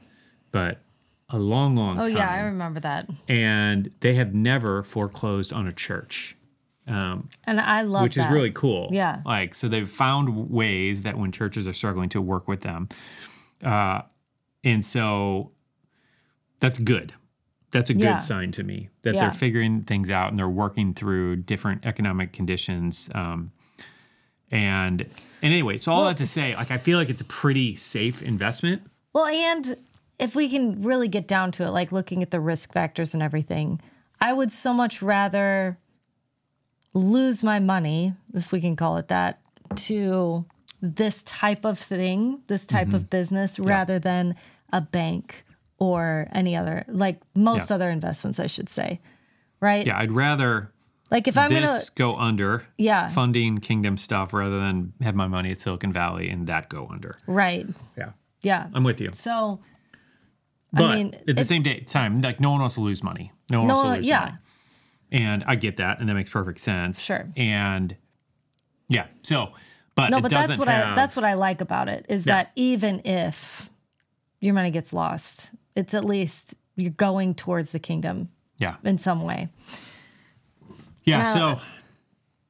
but 0.52 0.82
a 1.30 1.38
long, 1.40 1.76
long 1.76 2.00
Oh 2.00 2.06
time. 2.08 2.16
yeah, 2.18 2.30
I 2.30 2.40
remember 2.42 2.80
that. 2.82 3.10
And 3.28 3.92
they 4.02 4.16
have 4.16 4.34
never 4.34 4.84
foreclosed 4.84 5.52
on 5.52 5.68
a 5.68 5.72
church, 5.72 6.36
um, 6.88 7.30
And 7.46 7.60
I 7.60 7.82
love 7.84 8.04
which 8.04 8.16
that. 8.16 8.28
is 8.28 8.34
really 8.34 8.52
cool. 8.52 8.90
Yeah. 8.92 9.22
Like, 9.26 9.54
so 9.56 9.68
they've 9.68 9.88
found 9.90 10.50
ways 10.50 11.04
that 11.04 11.18
when 11.18 11.32
churches 11.32 11.68
are 11.68 11.74
struggling 11.74 12.10
to 12.10 12.22
work 12.22 12.48
with 12.48 12.62
them. 12.62 12.90
Uh, 13.64 14.02
and 14.64 14.84
so 14.84 15.52
that's 16.60 16.80
good. 16.80 17.14
That's 17.72 17.90
a 17.90 17.94
good 17.94 18.04
Yeah. 18.04 18.18
sign 18.18 18.52
to 18.54 18.64
me 18.64 18.90
that 19.04 19.14
Yeah. 19.16 19.22
they're 19.22 19.32
figuring 19.32 19.84
things 19.84 20.12
out 20.12 20.30
and 20.30 20.38
they're 20.38 20.50
working 20.50 20.94
through 20.94 21.38
different 21.38 21.86
economic 21.86 22.34
conditions. 22.34 23.10
Um, 23.16 23.52
and 24.52 25.02
and 25.44 25.54
anyway, 25.54 25.78
so 25.78 25.92
all 25.94 26.06
that 26.06 26.18
to 26.18 26.28
say, 26.28 26.56
like 26.56 26.70
I 26.72 26.78
feel 26.78 26.98
like 27.00 27.10
it's 27.10 27.22
a 27.22 27.26
pretty 27.26 27.76
safe 27.76 28.22
investment. 28.22 28.84
Well, 29.14 29.26
and 29.26 29.78
if 30.20 30.36
we 30.36 30.50
can 30.50 30.82
really 30.84 31.08
get 31.08 31.28
down 31.28 31.52
to 31.54 31.66
it, 31.66 31.70
like 31.72 31.92
looking 31.92 32.22
at 32.22 32.30
the 32.32 32.40
risk 32.40 32.72
factors 32.74 33.14
and 33.14 33.24
everything, 33.24 33.80
I 34.20 34.34
would 34.34 34.52
so 34.52 34.74
much 34.74 35.02
rather 35.02 35.80
lose 36.94 37.44
my 37.44 37.60
money, 37.60 38.14
if 38.34 38.52
we 38.52 38.62
can 38.62 38.76
call 38.76 38.98
it 38.98 39.08
that, 39.10 39.40
to 39.76 40.46
this 40.82 41.24
type 41.24 41.64
of 41.66 41.80
thing, 41.80 42.42
this 42.48 42.66
type 42.66 42.88
Mm-hmm. 42.88 42.96
of 42.96 43.10
business, 43.10 43.60
rather 43.60 44.00
than 44.00 44.36
a 44.74 44.82
bank 44.82 45.46
or 45.78 46.28
any 46.32 46.56
other, 46.56 46.84
like 46.88 47.22
most 47.36 47.70
Yeah. 47.70 47.76
other 47.76 47.90
investments, 47.90 48.40
I 48.40 48.48
should 48.48 48.70
say. 48.70 49.00
Right? 49.60 49.86
Yeah, 49.86 49.98
I'd 50.00 50.12
rather 50.12 50.72
Like 51.12 51.28
if 51.28 51.38
I'm 51.38 51.50
going 51.50 51.62
to, 51.62 51.68
this 51.68 51.90
go 51.90 52.16
under 52.18 52.64
Yeah. 52.78 53.08
funding 53.10 53.60
kingdom 53.60 53.98
stuff 53.98 54.34
rather 54.34 54.60
than 54.60 54.94
have 55.02 55.14
my 55.16 55.28
money 55.28 55.52
at 55.52 55.60
Silicon 55.60 55.94
Valley 55.94 56.30
and 56.30 56.48
that 56.48 56.68
go 56.70 56.88
under. 56.92 57.18
right. 57.28 57.68
Yeah. 57.98 58.12
Yeah. 58.42 58.68
I'm 58.74 58.84
with 58.84 59.00
you. 59.00 59.12
So, 59.14 59.60
But 60.74 60.86
I 60.86 60.96
mean, 60.96 61.14
at 61.14 61.36
the 61.36 61.42
it- 61.42 61.48
same 61.48 61.62
day, 61.64 61.82
time, 61.82 62.22
like 62.22 62.40
no 62.40 62.52
one 62.52 62.60
wants 62.62 62.76
to 62.76 62.82
lose 62.82 63.04
money. 63.04 63.32
No 63.52 63.60
one 63.60 63.68
No, 63.68 63.74
wants 63.76 63.90
to 63.92 63.96
lose 63.98 64.06
yeah. 64.08 64.20
money. 64.20 64.34
And 65.12 65.44
I 65.46 65.56
get 65.56 65.78
that, 65.78 66.00
and 66.00 66.08
that 66.08 66.14
makes 66.14 66.30
perfect 66.30 66.60
sense. 66.60 67.02
Sure. 67.02 67.28
And 67.36 67.96
yeah, 68.88 69.08
so 69.24 69.52
but 69.96 70.10
no, 70.10 70.22
but 70.22 70.32
that's 70.32 70.58
what 70.58 70.70
I 70.70 70.96
that's 70.96 71.16
what 71.16 71.26
I 71.26 71.34
like 71.34 71.60
about 71.62 71.90
it 71.90 72.06
is 72.08 72.26
Yeah. 72.26 72.36
that 72.36 72.52
even 72.56 73.02
if 73.06 73.70
your 74.40 74.54
money 74.54 74.72
gets 74.72 74.94
lost, 74.94 75.52
it's 75.76 75.94
at 75.94 76.06
least 76.06 76.56
you're 76.78 76.92
going 76.92 77.36
towards 77.36 77.72
the 77.74 77.80
kingdom 77.80 78.30
yeah 78.58 78.76
in 78.84 78.98
some 78.98 79.22
way. 79.24 79.50
yeah. 81.04 81.24
So 81.24 81.62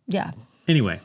Yeah. 0.08 0.32
anyway, 0.68 1.00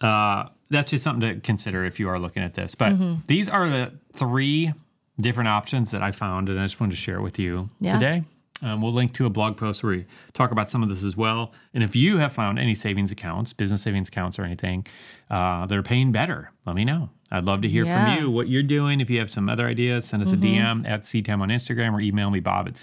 uh, 0.00 0.48
that's 0.70 0.90
just 0.90 1.04
something 1.04 1.34
to 1.34 1.40
consider 1.40 1.84
if 1.84 1.98
you 2.00 2.08
are 2.08 2.18
looking 2.18 2.42
at 2.42 2.54
this. 2.54 2.74
But 2.74 2.92
Mm-hmm. 2.92 3.14
these 3.26 3.48
are 3.48 3.68
the 3.68 3.92
three 4.14 4.72
different 5.20 5.48
options 5.48 5.90
that 5.90 6.02
I 6.02 6.12
found, 6.12 6.48
and 6.48 6.58
I 6.60 6.64
just 6.64 6.80
wanted 6.80 6.92
to 6.92 6.96
share 6.96 7.20
with 7.20 7.38
you 7.38 7.70
Yeah. 7.80 7.92
today. 7.94 8.24
Um, 8.62 8.82
we'll 8.82 8.92
link 8.92 9.12
to 9.14 9.26
a 9.26 9.30
blog 9.30 9.56
post 9.56 9.82
where 9.82 9.92
we 9.92 10.06
talk 10.32 10.50
about 10.50 10.68
some 10.70 10.82
of 10.82 10.88
this 10.88 11.04
as 11.04 11.16
well. 11.16 11.52
And 11.74 11.84
if 11.84 11.94
you 11.94 12.18
have 12.18 12.32
found 12.32 12.58
any 12.58 12.74
savings 12.74 13.12
accounts, 13.12 13.52
business 13.52 13.82
savings 13.82 14.08
accounts, 14.08 14.38
or 14.38 14.44
anything 14.44 14.86
uh, 15.30 15.66
that 15.66 15.76
are 15.78 15.82
paying 15.82 16.10
better, 16.12 16.50
let 16.66 16.74
me 16.76 16.84
know. 16.84 17.10
I'd 17.30 17.44
love 17.44 17.60
to 17.62 17.68
hear 17.68 17.84
Yeah. 17.84 17.94
Mm-hmm. 18.06 18.14
from 18.16 18.24
you 18.24 18.30
what 18.30 18.48
you're 18.48 18.62
doing. 18.62 19.00
If 19.00 19.10
you 19.10 19.18
have 19.18 19.30
some 19.30 19.48
other 19.48 19.66
ideas, 19.66 20.06
send 20.06 20.22
us 20.22 20.32
a 20.32 20.36
DM 20.36 20.88
at 20.88 21.02
seedtime 21.02 21.40
on 21.40 21.50
Instagram 21.50 21.92
or 21.92 22.00
email 22.00 22.30
me, 22.30 22.40
bob 22.40 22.66
at 22.68 22.74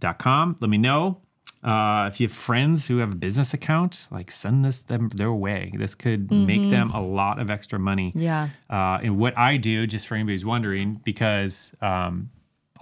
seedtime.com. 0.00 0.56
Let 0.60 0.70
me 0.70 0.78
know. 0.78 1.18
Uh, 1.62 2.10
if 2.12 2.20
you 2.20 2.28
have 2.28 2.36
friends 2.36 2.86
who 2.88 2.98
have 2.98 3.12
a 3.12 3.16
business 3.16 3.54
account, 3.54 4.06
like 4.10 4.30
send 4.30 4.62
this 4.64 4.82
them 4.82 5.08
their 5.14 5.32
way. 5.32 5.72
This 5.74 5.94
could 5.94 6.30
make 6.30 6.68
them 6.68 6.90
a 6.90 7.00
lot 7.00 7.38
of 7.38 7.48
extra 7.50 7.78
money. 7.78 8.10
Mm-hmm. 8.10 8.18
Yeah. 8.22 8.48
Uh, 8.68 8.98
and 9.02 9.16
what 9.18 9.36
I 9.38 9.56
do, 9.56 9.86
just 9.86 10.06
for 10.06 10.14
anybody 10.14 10.34
who's 10.34 10.44
wondering, 10.44 11.00
because 11.04 11.74
um, 11.80 12.28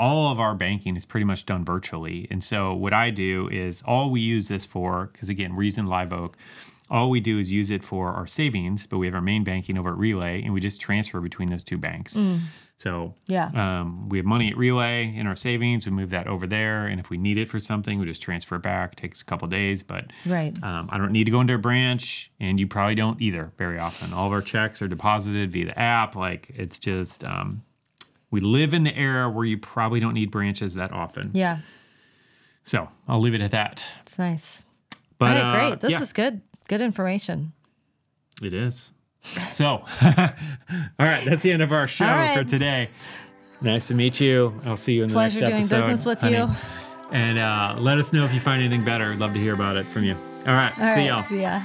all 0.02 0.32
of 0.32 0.40
our 0.40 0.54
banking 0.56 0.96
is 0.96 1.04
pretty 1.04 1.24
much 1.24 1.46
done 1.46 1.64
virtually. 1.64 2.26
And 2.30 2.42
so 2.42 2.74
what 2.74 2.92
I 2.92 3.10
do 3.10 3.48
is 3.48 3.82
all 3.86 4.10
we 4.10 4.20
use 4.20 4.48
this 4.48 4.66
for, 4.66 5.10
because 5.12 5.28
again, 5.28 5.54
we're 5.54 5.62
using 5.72 5.86
Live 5.86 6.12
Oak, 6.12 6.36
all 6.90 7.08
we 7.08 7.20
do 7.20 7.38
is 7.38 7.52
use 7.52 7.70
it 7.70 7.84
for 7.84 8.08
our 8.12 8.26
savings, 8.26 8.86
but 8.88 8.98
we 8.98 9.06
have 9.06 9.14
our 9.14 9.20
main 9.32 9.44
banking 9.44 9.78
over 9.78 9.90
at 9.90 9.96
Relay, 9.96 10.42
and 10.42 10.52
we 10.52 10.60
just 10.60 10.80
transfer 10.80 11.20
between 11.20 11.48
those 11.50 11.62
two 11.64 11.78
banks. 11.78 12.18
So 12.76 13.14
Yeah. 13.28 13.50
um, 13.54 14.08
we 14.08 14.18
have 14.18 14.26
money 14.26 14.48
at 14.50 14.56
Relay 14.56 15.14
in 15.16 15.26
our 15.28 15.36
savings. 15.36 15.86
We 15.86 15.92
move 15.92 16.10
that 16.10 16.26
over 16.26 16.46
there, 16.48 16.86
and 16.88 16.98
if 16.98 17.08
we 17.08 17.16
need 17.16 17.38
it 17.38 17.48
for 17.48 17.60
something, 17.60 17.98
we 18.00 18.04
just 18.06 18.20
transfer 18.20 18.56
it 18.56 18.62
back. 18.62 18.96
takes 18.96 19.22
a 19.22 19.24
couple 19.24 19.46
days, 19.46 19.84
but 19.84 20.12
Right. 20.26 20.52
um, 20.64 20.88
I 20.92 20.98
don't 20.98 21.12
need 21.12 21.24
to 21.24 21.30
go 21.30 21.40
into 21.40 21.54
a 21.54 21.58
branch, 21.58 22.30
and 22.40 22.58
you 22.58 22.66
probably 22.66 22.96
don't 22.96 23.22
either 23.22 23.52
very 23.56 23.78
often. 23.78 24.12
All 24.12 24.26
of 24.26 24.32
our 24.32 24.42
checks 24.42 24.82
are 24.82 24.88
deposited 24.88 25.52
via 25.52 25.66
the 25.66 25.78
app. 25.78 26.16
Like 26.16 26.50
it's 26.56 26.78
just 26.80 27.22
um, 27.24 27.62
we 28.32 28.40
live 28.40 28.74
in 28.74 28.82
the 28.82 28.96
era 28.96 29.30
where 29.30 29.44
you 29.44 29.58
probably 29.58 30.00
don't 30.00 30.14
need 30.14 30.32
branches 30.32 30.74
that 30.74 30.90
often. 30.90 31.30
Yeah. 31.34 31.58
So 32.64 32.88
I'll 33.06 33.20
leave 33.20 33.34
it 33.34 33.42
at 33.42 33.52
that. 33.52 33.86
It's 34.00 34.18
nice. 34.18 34.64
But 35.18 35.36
All 35.36 35.42
right, 35.42 35.42
uh, 35.42 35.68
great. 35.68 35.80
This 35.80 35.92
yeah, 35.92 36.02
is 36.02 36.12
good. 36.12 36.40
Good 36.66 36.80
information. 36.80 37.52
it 38.42 38.54
is. 38.54 38.92
So, 39.50 39.66
all 40.02 40.24
right, 40.98 41.24
that's 41.24 41.42
the 41.42 41.52
end 41.52 41.62
of 41.62 41.70
our 41.70 41.86
show 41.86 42.06
right. 42.06 42.36
for 42.36 42.42
today. 42.42 42.88
Nice 43.60 43.86
to 43.88 43.94
meet 43.94 44.18
you. 44.18 44.58
I'll 44.64 44.76
see 44.76 44.94
you 44.94 45.04
in 45.04 45.08
the 45.08 45.12
Pleasure 45.12 45.42
next 45.42 45.50
doing 45.50 45.58
episode. 45.58 45.76
business 45.76 46.06
with 46.06 46.20
honey. 46.22 46.38
you. 46.38 46.48
And 47.12 47.38
uh, 47.38 47.76
let 47.78 47.98
us 47.98 48.12
know 48.12 48.24
if 48.24 48.34
you 48.34 48.40
find 48.40 48.60
anything 48.60 48.84
better. 48.84 49.12
I'd 49.12 49.18
love 49.18 49.34
to 49.34 49.38
hear 49.38 49.54
about 49.54 49.76
it 49.76 49.84
from 49.84 50.02
you. 50.02 50.14
All 50.14 50.54
right, 50.54 50.72
All 50.78 50.78
see 50.78 50.82
right, 50.82 51.06
y'all. 51.06 51.24
See 51.24 51.42
ya. 51.42 51.60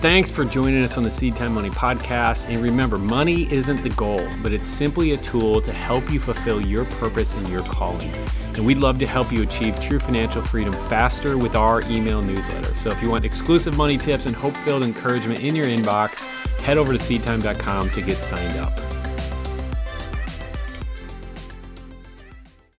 Thanks 0.00 0.30
for 0.30 0.46
joining 0.46 0.82
us 0.82 0.96
on 0.96 1.02
the 1.02 1.10
Seedtime 1.10 1.50
Money 1.50 1.68
podcast. 1.68 2.48
And 2.48 2.62
remember, 2.62 2.96
money 2.96 3.52
isn't 3.52 3.82
the 3.82 3.90
goal, 3.90 4.26
but 4.42 4.50
it's 4.50 4.66
simply 4.66 5.12
a 5.12 5.18
tool 5.18 5.60
to 5.60 5.74
help 5.74 6.10
you 6.10 6.18
fulfill 6.18 6.64
your 6.66 6.86
purpose 6.86 7.34
and 7.34 7.46
your 7.50 7.62
calling. 7.64 8.10
And 8.56 8.64
we'd 8.64 8.78
love 8.78 8.98
to 9.00 9.06
help 9.06 9.30
you 9.30 9.42
achieve 9.42 9.78
true 9.78 9.98
financial 9.98 10.40
freedom 10.40 10.72
faster 10.88 11.36
with 11.36 11.54
our 11.54 11.82
email 11.82 12.22
newsletter. 12.22 12.74
So 12.76 12.88
if 12.88 13.02
you 13.02 13.10
want 13.10 13.26
exclusive 13.26 13.76
money 13.76 13.98
tips 13.98 14.24
and 14.24 14.34
hope 14.34 14.56
filled 14.56 14.84
encouragement 14.84 15.44
in 15.44 15.54
your 15.54 15.66
inbox, 15.66 16.14
head 16.60 16.78
over 16.78 16.94
to 16.94 16.98
seedtime.com 16.98 17.90
to 17.90 18.00
get 18.00 18.16
signed 18.16 18.58
up. 18.58 18.89